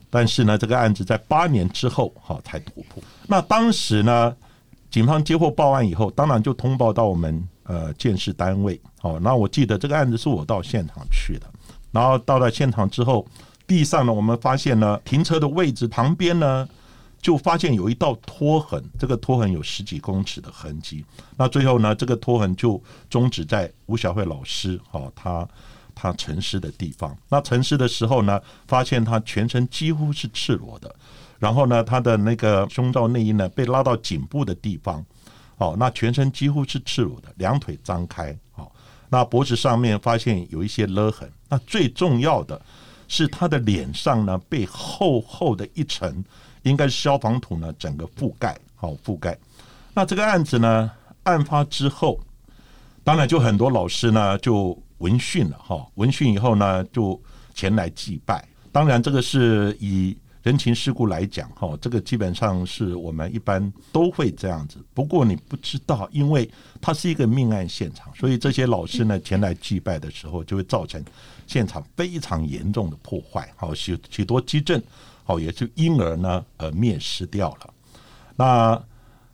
[0.08, 3.02] 但是呢，这个案子在八年之后哈才突破。
[3.26, 4.36] 那当时呢，
[4.92, 8.82] 警方接获报案以后，当然就通报到我们呃建设单位。
[9.04, 11.46] 哦，那我记得这个案子是我到现场去的。
[11.94, 13.26] 然后到了现场之后，
[13.66, 16.68] 地上呢，我们发现呢，停车的位置旁边呢。
[17.22, 21.04] 就发现有一道拖痕，这个拖痕有十几公尺的痕迹。
[21.36, 25.46] 那最后呢，这个拖痕就终止在吴小慧老师哈，他
[25.94, 27.14] 他沉尸的地方。
[27.28, 30.96] 那沉尸的时候呢，发现他全身几乎是赤裸的，
[31.40, 35.06] 然后呢，他的那个胸罩内衣呢被拉到颈部的地方，
[35.60, 38.70] 哦，那全身几乎是赤裸的，两腿张开，哦，
[39.08, 41.32] 那脖子上面发现有一些勒痕。
[41.48, 42.60] 那最重要的
[43.08, 46.22] 是他的脸上呢被厚厚的一层。
[46.64, 49.36] 应该是消防土呢，整个覆盖好覆盖。
[49.94, 50.92] 那这个案子呢，
[51.24, 52.20] 案发之后，
[53.02, 57.20] 当然就很多老师呢就闻讯了哈，闻讯以后呢就
[57.54, 58.46] 前来祭拜。
[58.74, 64.78] 当然这个是以人情世故来讲哈，这个基本上是我们一般都会这样子。
[64.94, 66.50] 不过你不知道，因为
[66.80, 71.04] 它是一个命案现场，所以这些老师呢前来祭拜的时候，就会造成
[71.46, 74.82] 现场非常严重的破坏，好许许多基震，
[75.26, 77.74] 好，也就因而呢，呃，灭失掉了。
[78.38, 78.82] 那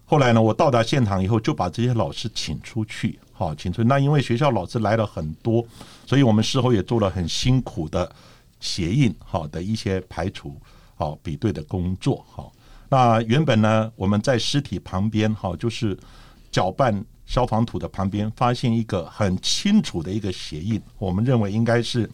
[0.06, 3.84] 后来呢，我到达现场以后，就把这些老师请出去，好，请出。
[3.84, 5.64] 那因为学校老师来了很多，
[6.08, 8.12] 所以我们事后也做了很辛苦的
[8.60, 10.60] 协印，好的一些排除、
[10.96, 12.26] 好比对的工作。
[12.28, 12.52] 好，
[12.90, 15.98] 那原本呢，我们在尸体旁边，哈，就是
[16.52, 22.10] 搅拌消防土的旁边，发现一个很清楚的一个鞋印，我们认为应该是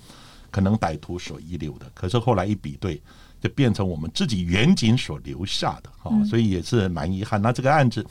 [0.49, 1.89] 可能歹徒所遗留的。
[1.93, 3.01] 可是后来一比对。
[3.41, 7.41] 就变成我们自己远景所留下的哈，所以也是蛮遗憾。
[7.41, 8.05] 那这个案子，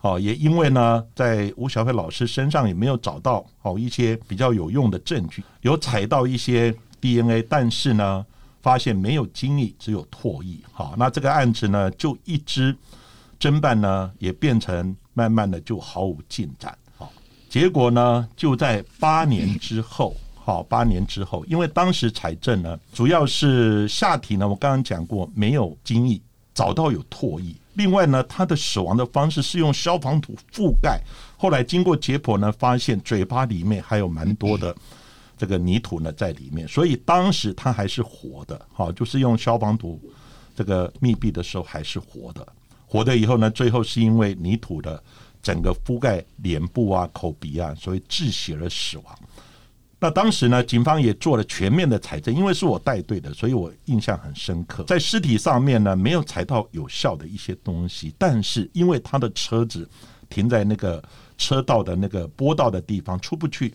[0.00, 8.24] 哦，也因为呢，在吴小飞老师身上也没有找到哦一些比较有用的证据，有采到一些 DNA，但是呢，
[8.62, 10.56] 发现没有精液，只有唾液。
[10.72, 12.74] 好，那这个案子呢，就一直
[13.38, 16.76] 侦办呢，也变成慢慢的就毫无进展。
[16.96, 17.12] 好，
[17.48, 20.16] 结果呢，就在八年之后。
[20.44, 26.20] 好，八年之后，因为当时财政呢，主要是下体呢，我刚刚讲过没有精液，
[26.52, 27.54] 找到有唾液。
[27.74, 31.00] 另外呢，他的死亡的方式是用消防土覆盖。
[31.36, 34.74] 后来经过解剖呢，发现嘴巴里面还有蛮多的
[35.42, 38.64] 这个泥土呢在里面，所以当时他还是活的。
[38.72, 40.00] 好，就是用消防土
[40.54, 42.46] 这个密闭的时候还是活的。
[42.86, 45.02] 活的以后呢，最后是因为泥土的
[45.42, 49.18] 整个覆盖脸部啊、口鼻啊，所以窒息而死亡。
[49.98, 54.84] 那当时呢，警方也做了全面的采证，因为是我带队的，所以我印象很深刻。
[54.84, 59.90] 在尸体上面呢，没有采到有效的一些东西，但是因为他的车子
[60.30, 61.02] 停在那个
[61.36, 63.74] 车道的那个坡道的地方出不去，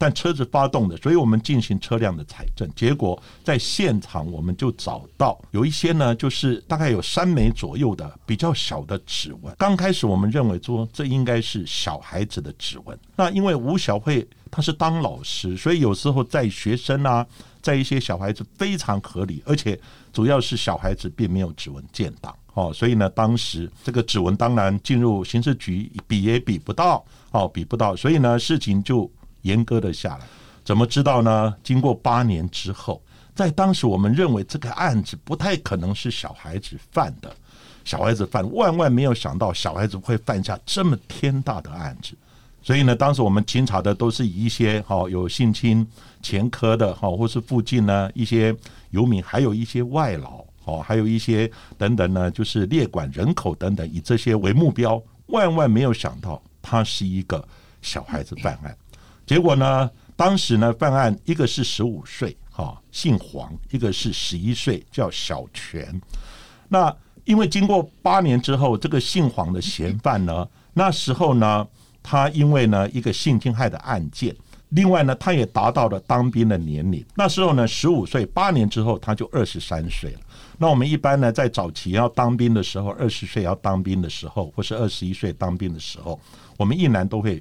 [0.00, 9.54] 但车子发动的，所以我们进行车辆的采证，结果在现场我们就找到有一些呢，就是大概有三枚左右的比较小的指纹。
[9.58, 14.26] 刚开始我们认为说这应该是小孩子的指纹，那因为吴小慧。
[14.52, 17.24] 他是当老师，所以有时候在学生啊，
[17.62, 19.80] 在一些小孩子非常合理，而且
[20.12, 29.08] 主要是小孩子并没有指纹建档哦，所以呢，当时这个指纹当然进入刑事局比也比不到哦，比不到，所以呢，事情就
[29.42, 30.26] 严格的下来。
[30.64, 31.54] 怎么知道呢？
[31.62, 33.02] 经过八年之后，
[33.34, 37.34] 在当时我们认为这个案子不太可能是小孩子犯的，
[37.84, 42.14] 小孩子犯，万万没有想到小孩子会犯下这么天大的案子。
[42.62, 45.84] 所以呢，当时我们清查的都是以一些哈有性侵
[46.22, 48.54] 前科的哈，或是附近呢一些
[48.90, 55.02] 游民，还有一些外劳哦，还有一些等等呢，就是列管人口等等，以这些为目标。
[55.28, 57.42] 万万没有想到，他是一个
[57.80, 58.76] 小孩子犯案。
[59.30, 66.00] 结果呢，当时呢犯案，一个是十五岁，哈，姓黄，一个是十一岁，叫小泉。
[66.68, 71.64] 那因为经过八年之后，这个姓黄的嫌犯呢，那时候呢，
[72.02, 74.34] 他因为呢一个性侵害的案件，
[74.70, 77.06] 另外呢，他也达到了当兵的年龄。
[77.14, 80.20] 那时候呢，十五岁，八年之后他就二十三岁了。
[80.58, 86.18] 那我们一般呢，在早期要当兵的时候，二十岁要当兵的时候，或是二十一岁当兵的时候，
[86.56, 87.40] 我们一男都会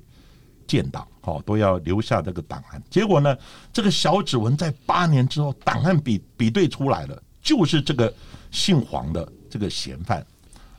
[0.67, 2.81] 见到，好，都要留下这个档案。
[2.89, 3.37] 结果呢，
[3.71, 8.13] 这个小指纹在八年之后，档案比比对出来了，就是这个
[8.51, 10.25] 姓黄的这个嫌犯。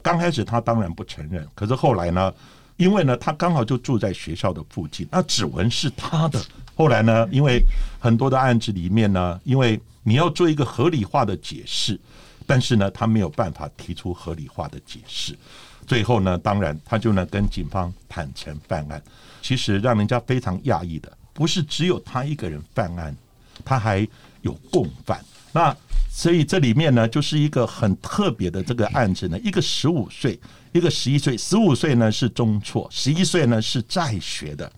[0.03, 2.33] 刚开始他当然不承认，可是后来呢，
[2.77, 6.41] 因为呢，他刚好就住在学校的附近，那指纹是他的。
[6.75, 7.63] 后来呢，因为
[7.99, 12.01] 很多的案子里面呢，因为你要做一个合理化的解释。
[12.47, 15.39] 但是呢，他没有办法提出合理化的解释。
[15.87, 19.01] 最后呢，当然他就能跟警方坦诚犯案。
[19.43, 23.17] 其实让人家非常讶异的，不是只有他一个人犯案，
[23.65, 24.07] 他还
[24.43, 25.23] 有共犯。
[25.53, 25.77] 那
[26.09, 29.39] 所以这里面呢，就是一个很特别的这个案子呢。
[29.41, 30.39] 一个十五岁，
[30.73, 31.37] 一个十一岁。
[31.37, 34.71] 十五岁呢是中辍，十一岁呢是在学的。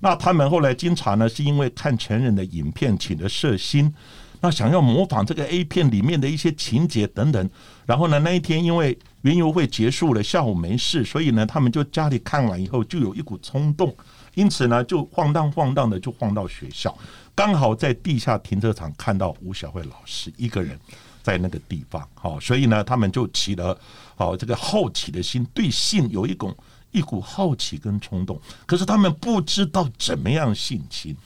[0.00, 3.92] 那他们后来经查呢，是因为看成人的影片，请了色心。
[4.40, 7.48] 那想要模仿这个 A 片里面的一些情节等等，
[7.86, 13.94] 然后呢，那一天因为园游会结束了，下午没事，所以呢，他们就家里看完以后就有一股冲动，
[14.34, 16.96] 因此呢，就晃荡晃荡的就晃到学校，
[17.34, 20.78] 刚好在地下停车场看到吴小慧老师一个人
[21.22, 23.78] 在那个地方，好，所以呢，他们就起了
[24.16, 26.52] 好这个好奇的心，对性有一股
[26.90, 31.16] 一股好奇跟冲动，可是他们不知道怎么样性侵。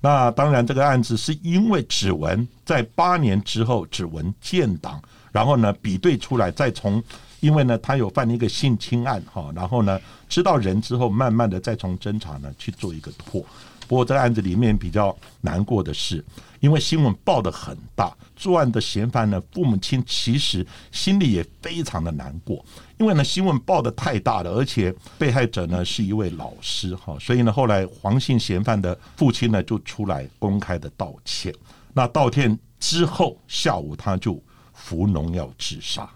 [0.00, 7.02] 那当然，这个案子是因为指纹在八年之后指纹建档，然后呢比对出来，再从
[7.40, 13.44] 因为呢他有犯一个性侵案哈，然后呢知道人之后，慢慢的再从侦查呢去做一个破。
[13.88, 16.24] 不过这个案子里面比较难过的是，
[16.60, 22.64] 因为新闻报的很大，作案的嫌犯呢父母亲其实心里也非常的难过，
[22.98, 31.52] 因为呢新闻报的太大了，而且被害者呢是一位老师哈，所以呢后来黄姓嫌犯的父亲呢就出来公开的道歉。
[31.92, 34.40] 那道歉之后，下午他就
[34.72, 36.08] 服农药自杀，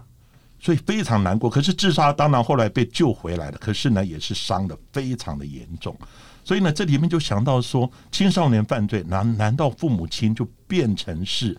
[0.65, 1.47] 所以非常难过。
[1.47, 5.95] 可是自杀当然后来被救回来了，可是呢也是伤的非常的严重。
[6.43, 11.55] 所以呢，这里面就想到说，青少年犯罪难难道父母亲就变成是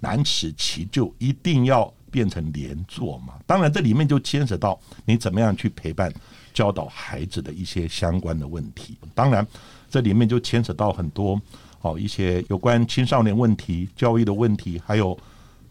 [0.00, 3.32] 难辞其咎，一定要变成连坐吗？
[3.46, 6.12] 当然，这里面就牵扯到你怎么样去陪伴、
[6.52, 8.98] 教导孩子的一些相关的问题。
[9.14, 9.46] 当然，
[9.90, 11.40] 这里面就牵扯到很多
[11.80, 15.18] 哦一些有关青少年问题、教育的问题，还有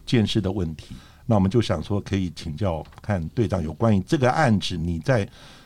[0.08, 0.96] 见识的问题。
[1.30, 5.26] 那我们就想说，可以请教看队长有关于这个案子，你在。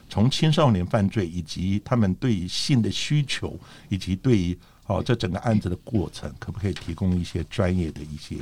[0.10, 3.58] 从青少年犯罪以及他们对于性的需求，
[3.90, 4.56] 以及对于
[4.86, 8.36] 哦这整个案子的过程，可不可以提供一些专业的一些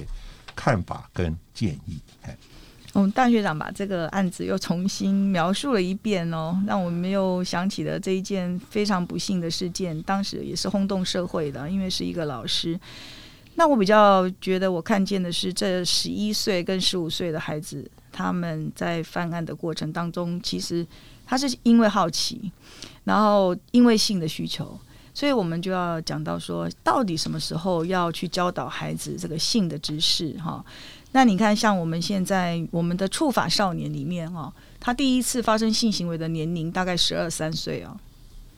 [0.54, 1.98] 看法跟建议？
[2.92, 12.78] 我们大学长把这个案子又重新描述了一遍哦，让我们又想起了这一件非常不幸的事件，当时也是轰动社会的，因为是一个老师。
[13.62, 20.84] 那我比较觉得我看见的是，这十一岁跟十五岁的孩子，他们在犯案的过程当中，其实。
[21.28, 22.52] 他是因为好奇，
[23.06, 24.78] 然后因为性的需求，
[25.14, 30.34] 所以我们就要讲到说，到底什么时候要去教导孩子这个性的知识？
[30.40, 30.62] 哈，
[31.14, 37.96] 那你看，像我们现在我们的触法少年里面，哈，他第一次发生性行为的年龄大概十二三岁啊，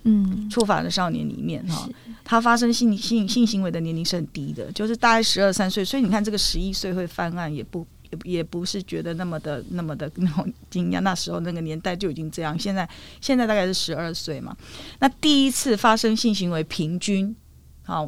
[0.03, 1.89] 嗯，触法的少年里面，哈，
[2.23, 7.85] 他发生性性性行为的年龄是很低的，就是大概十二三岁，所以你看这个十一岁会犯案也不。
[8.23, 12.57] 也不是觉得那么的那么的 那种惊讶，那时候那个年代就已经这样。
[12.59, 12.87] 现在
[13.19, 14.55] 现在大概是十二岁嘛，
[14.99, 17.35] 那第一次发生性行为平均，
[17.81, 18.07] 好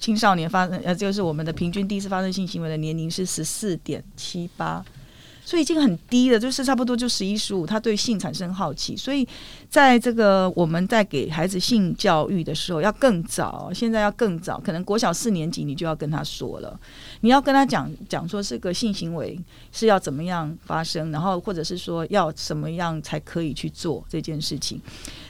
[0.00, 4.82] 青少年发生呃，就是我们的平均第一次发生性行为的年龄是十四点七八。
[5.44, 8.96] 所以已经很低了，就是差不多就十一十五，他对性产生好奇。
[8.96, 9.26] 所以
[9.68, 16.78] 在这个我们在给孩子性教育的时候，要更早，现在要更早，可能国小四年级你就要跟他说了，
[17.20, 19.38] 你要跟他讲讲说这个性行为
[19.72, 24.80] 是要怎么样发生，然后或者是说要怎么样才可以去做这件事情。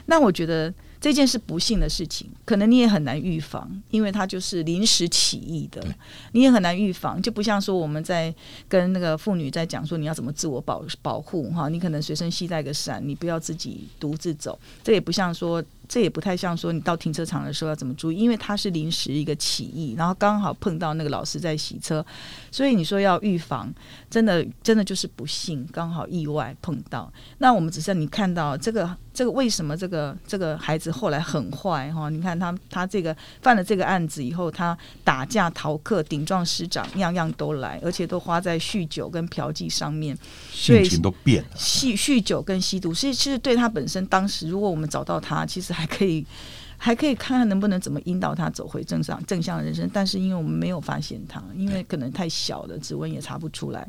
[0.05, 0.73] 那我觉得。
[1.03, 5.85] 这件是不幸的事情，可能你也很难预防，因为它就是临时起意的，
[6.31, 7.21] 你也很难预防。
[7.21, 8.33] 就不像说我们在
[8.69, 14.57] 跟那个妇女在讲说你要怎么自我保保护哈，你可能随身携带个伞，你不要自己独自走。
[14.81, 15.61] 这也不像说
[15.93, 22.03] 这也不太像说你到停车场的时候要怎么注意，因为他是临时一个起意，然后刚好碰到那个老师在洗车，
[22.49, 23.71] 所以你说要预防，
[24.09, 27.13] 真的真的就是不幸，刚好意外碰到。
[27.37, 32.09] 那我们只是你看到这个这个为什么这个这个孩子后来很坏哈？
[32.09, 40.17] 你看他他这个犯了这个案子以后，他打架逃课、顶撞师长，样样都来，而且都花在酗酒跟嫖妓上面，
[40.51, 41.49] 性情都变了。
[41.55, 46.25] 酗酗酒跟吸毒，其实其实对他本身，当时如果我们找到他，其实还可以
[46.77, 49.89] 还可以看看能不能怎么引导他走回正向正向的人生。
[49.93, 53.87] 但是因为我们没有发现他，因为可能太小了，指纹也查不出来。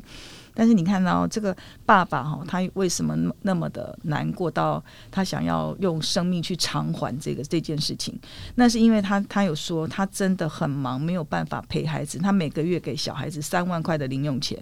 [0.57, 1.53] 但是你看到这个
[1.85, 4.81] 爸爸哈，他为什么那么的难过到
[5.11, 8.17] 他想要用生命去偿还这个这件事情？
[8.55, 14.57] 那是因为他他有说他真的很忙，没有办法陪孩子，他每个月给小孩子三万块的零用钱。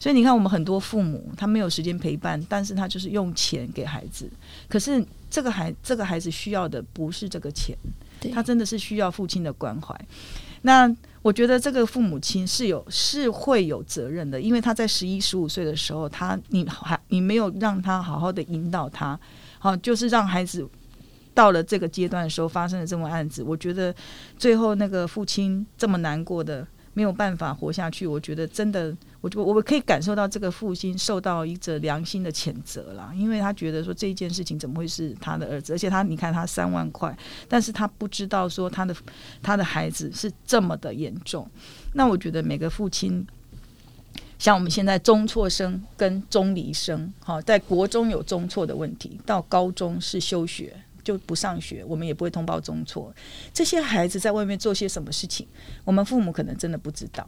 [0.00, 4.28] 所以你看，我们很多父母他没有时间陪伴，但是他就是用钱给孩子。
[4.68, 7.76] 可是这个孩这个孩子需要的不是这个钱，
[8.32, 9.94] 他真的是需要父亲的关怀。
[10.62, 19.18] 那我觉得这个父母亲是有是会有责任的，因为他在十一十五岁的时候，他你还你没有让他好好的引导他，
[19.58, 20.68] 好就是让孩子
[21.34, 23.94] 到了这个阶段的时候发生了这么案子，我觉得
[24.36, 26.66] 最后那个父亲这么难过的。
[26.94, 37.16] 没有办法活下去，我觉得真的，我就我可以感受到这个父亲受到一则良心的谴责啦，因为他觉得说这件事情怎么会是他的儿子，而且他你看他三万块，
[37.48, 38.94] 但是他不知道说他的
[39.42, 41.48] 他的孩子是这么的严重。
[41.94, 43.26] 那我觉得每个父亲，
[44.38, 50.74] 像我们现在中辍生跟中离生，好，在国中有中辍的问题，到高中是休学。
[51.04, 53.10] 就不上学，我们也不会通报中错。
[53.50, 55.48] 这些孩子在外面做些什么事情，
[55.82, 57.26] 我们父母可能真的不知道，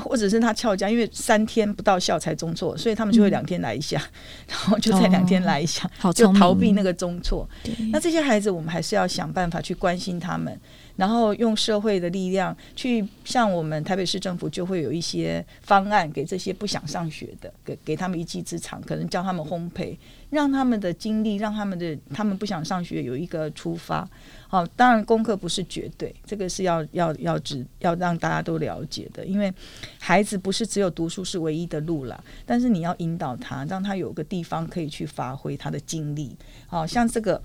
[0.00, 4.00] 或者是他翘家，因为三天不到校才中错，所以他们就会两天来一下，
[4.48, 7.48] 然后就在两天来一下，就逃避那个中错。
[7.92, 10.58] 那这些孩子，我们还是要想办法去关心他们。
[10.96, 19.96] 然后用社会的力量去，像我们台北市政府就会有一些方案给这些不想上学的，给给他们一技之长，可能教他们烘焙，
[20.30, 24.08] 让他们的经历，让他们的他们不想上学有一个出发。
[24.46, 29.52] 好，当然功课不是绝对，这个是要要要只要让大家都了解的，因为
[29.98, 36.36] 孩子不是只有读书是唯一的路了，但是你要引导他，让他有个地方可以去发挥他的精力。
[36.68, 37.42] 好像这个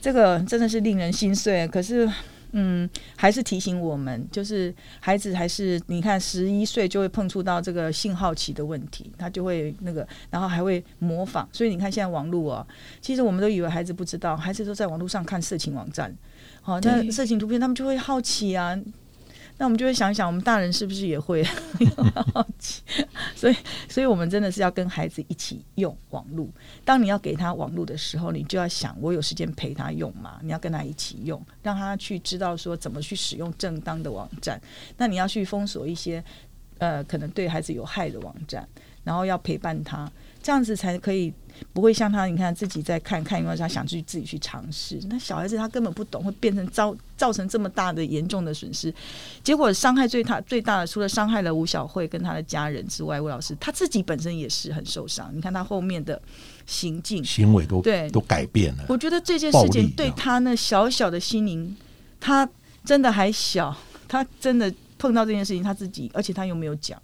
[0.00, 2.10] 这个真的是令人心碎，可是。
[2.58, 11.46] 嗯，还是提醒我们，就是孩子还是你看，十一岁就会碰触到这个性好奇的问题，他就会那个，然后还会模仿。
[11.52, 12.66] 所以你看现在网络啊，
[13.02, 16.16] 其实我们都以为孩子不知道，孩子都在网络上看色情网站，
[16.62, 18.74] 好，那色情图片他们就会好奇啊。
[19.58, 21.42] 那我们就会想想，我们大人是不是也会
[22.34, 22.82] 好奇？
[23.34, 23.56] 所以，
[23.88, 26.48] 所以我们真的是要跟孩子一起用网络。
[26.84, 30.38] 当你要给他网络的时候，你就要想，我有时间陪他用吗？
[30.42, 34.60] 你要跟他一起用，让他去知道说怎么去使用正当的网站。
[34.96, 36.22] 那你要去封锁一些
[36.78, 38.68] 呃可能对孩子有害的网站，
[39.06, 40.10] 然后要陪伴他，
[40.42, 41.32] 这样子才可以。
[41.72, 45.00] 不会像他，你看自己在看看，因为他想去自己去尝试。
[45.08, 48.92] 那小孩子他根本不懂，会变成造造成这么大的严重的损失。
[49.42, 55.30] 结果伤害最大最大的，除了伤害了吴小慧跟他的家人之外，吴老师他自己本身也是很受伤。
[55.34, 56.20] 你看他后面的
[56.66, 58.84] 行径、行为都对都改变了。
[58.90, 61.74] 我觉得这件事情对他那小小的心灵，
[62.20, 62.46] 他
[62.84, 63.74] 真的还小，
[64.06, 67.00] 他真的碰到这件事情，他自己，而且他又没有讲，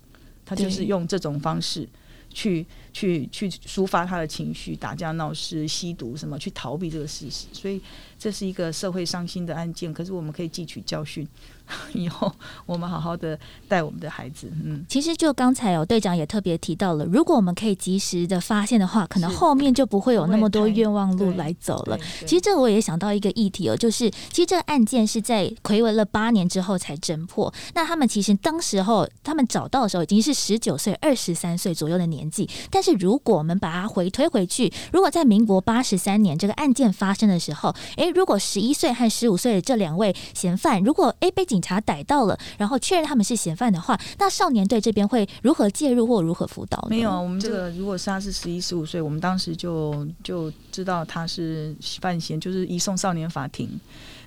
[0.55, 1.89] 他就是用这种方式。
[2.33, 7.81] 去去去抒发他的情绪，打架闹事、吸毒什么，去逃避这个事实，所以
[8.19, 9.93] 这是一个社会伤心的案件。
[9.93, 11.27] 可是我们可以汲取教训。
[11.95, 12.31] 以后
[12.67, 13.39] 我们好好的
[13.69, 14.51] 带我们的孩子。
[14.65, 21.97] 嗯，其实就刚才哦，队长也特别提到了，如果我们可以及时的发现的话，可能后面就不会有那么多冤枉路来走了。
[22.27, 27.53] 其实这我也想到一个议题哦，就是其实这个案件是在魁违了八年之后才侦破。
[27.75, 32.47] 那他们其实当时候他们找到的时候已经是十九岁、二十三岁左右的年纪。
[32.71, 46.87] 但是如果我们把它回推回去，如果在民国八十三年这个案件发生的时候，诶，如果十一岁和十五岁的这两位嫌犯，如果诶被警察逮到了，然后确认他们是嫌犯的话，那少年队这边会如何介入或如何辅导？
[46.91, 53.81] 没有，我们这个如果是他是十一十五岁，我们当时就就知道他是犯嫌，就是移送少年法庭。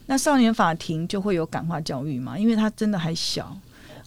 [0.08, 3.58] 那少年法庭就会有感化教育嘛，因为他真的还小，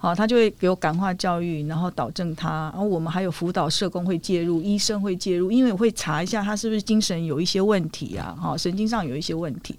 [0.01, 2.71] 好，他就会给我感化教育，然后导正他。
[2.73, 9.75] 然后我们还有辅导社工会介入，医生会介入，因为我会查一下他是不是精神有一些问题啊，哈，神经上有一些问题。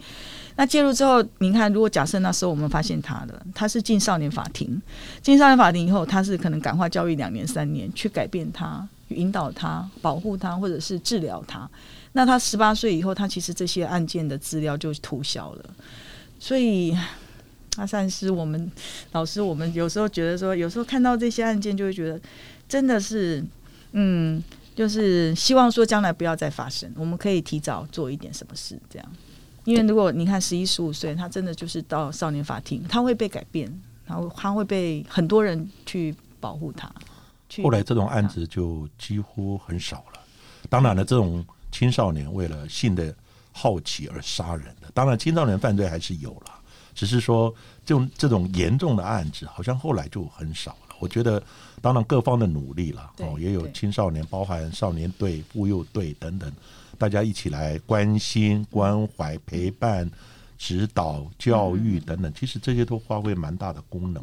[0.57, 4.81] 那介入之后，您看，如果假设那时候我们发现他了，他是进少年法庭，
[5.21, 11.69] 进少年法庭以后，他是可能感化教育两年三年，去改变他，引导他、保护他，或者是治疗他。
[12.11, 15.63] 那他十八岁以后，他其实这些案件的资料就涂销了。
[16.39, 16.93] 所以，
[17.79, 18.69] 阿善师，我们
[19.13, 22.19] 老师，我们有时候觉得说，有时候看到这些案件，就会觉得
[22.67, 23.41] 真的是，
[23.93, 24.43] 嗯，
[24.75, 29.11] 就是希望说将来不要再发生，我们可以提早做一点什么事，这样。
[29.63, 33.71] 因为如果你看十一十五岁，他真的就是到少年法庭，他会被改变，
[34.05, 36.91] 然后他会被很多人去保护他。
[37.63, 40.21] 后来这种案子就几乎很少了。
[40.69, 43.13] 当然了，这种青少年为了性的
[43.51, 46.58] 好奇而杀人的，当然青少年犯罪还是有了，
[46.99, 47.53] 只是说
[47.85, 50.95] 这种这种严重的案子好像后来就很少了。
[50.99, 51.41] 我觉得，
[51.81, 56.51] 当然各方的努力了哦，也有青少年，包含少年队、妇幼队等等，
[56.97, 60.11] 大家一起来关心、关怀、陪伴。
[60.57, 64.21] 指导、教育等等，其实这些都发挥蛮大的功能。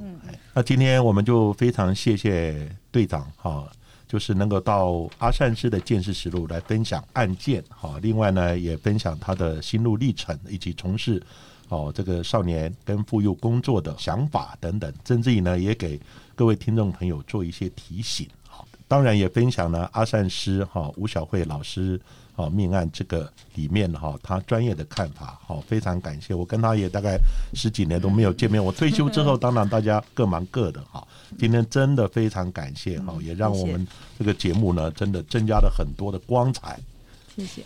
[0.53, 3.67] 那今天我们就非常谢谢队长哈，
[4.07, 7.99] 就是能够到阿善师的见识实录来分享案件哈。
[8.03, 11.23] 另外呢，也分享他的心路历程以及从事
[11.69, 16.01] 哦这个少年跟妇幼工作的想法等等，甚至于呢，也给
[16.35, 18.29] 各位听众朋友做一些提醒。
[18.49, 22.01] 好，当然也分享了阿善师哈吴小慧老师。
[22.37, 26.35] 哦，命案这个里面哈，他专业的看法，好，非常感谢。
[26.35, 27.19] 我跟他也大概
[27.55, 28.63] 十几年都没有见面。
[28.63, 31.03] 我退休之后，当然大家各忙各的哈。
[31.39, 33.89] 今天真的非常感谢哈，也让我们
[34.19, 36.79] 这个节目呢，真的增加了很多的光彩。
[37.35, 37.63] 谢谢。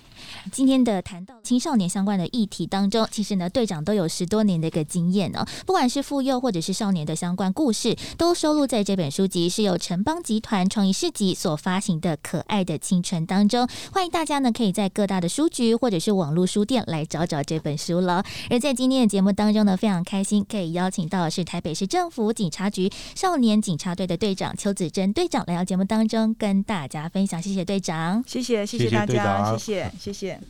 [0.53, 5.47] 今天的谈到青少年相关的议题当中，其实呢，队长都有十多年的一个经验哦。
[5.66, 13.68] 不管是妇幼或者是少年的相关故事，都收录在这本书籍，是由城邦集团创意市集所发行的《可爱的青春》当中。
[13.93, 18.25] 欢迎大家呢，可以在各大的书局或者是网络书店来找找这本书了。
[18.49, 27.41] 而在今天的节目当中呢，非常开心可以邀请到的是台北市政府警察局少年警察队的队长邱子珍队长来到节目当中跟大家分享。
[27.41, 30.10] 谢谢队长，谢谢谢谢大家，谢谢。
[30.13, 30.41] 谢谢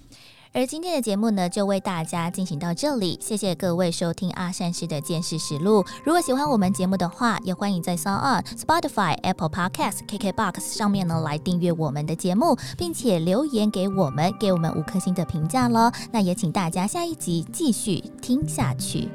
[0.53, 3.17] 而今天的节目呢，就为大家进行到这里。
[3.23, 5.85] 谢谢各位收听阿善师的见识实录。
[6.05, 15.93] 如果喜欢我们节目的话，也欢迎在 s o n Spotify、Apple Podcast、KKBox 上面呢来订阅我们的节目，并且留言给我们，给我们五颗星的评价喽。
[16.11, 19.09] 那也请大家下一集继续听下去。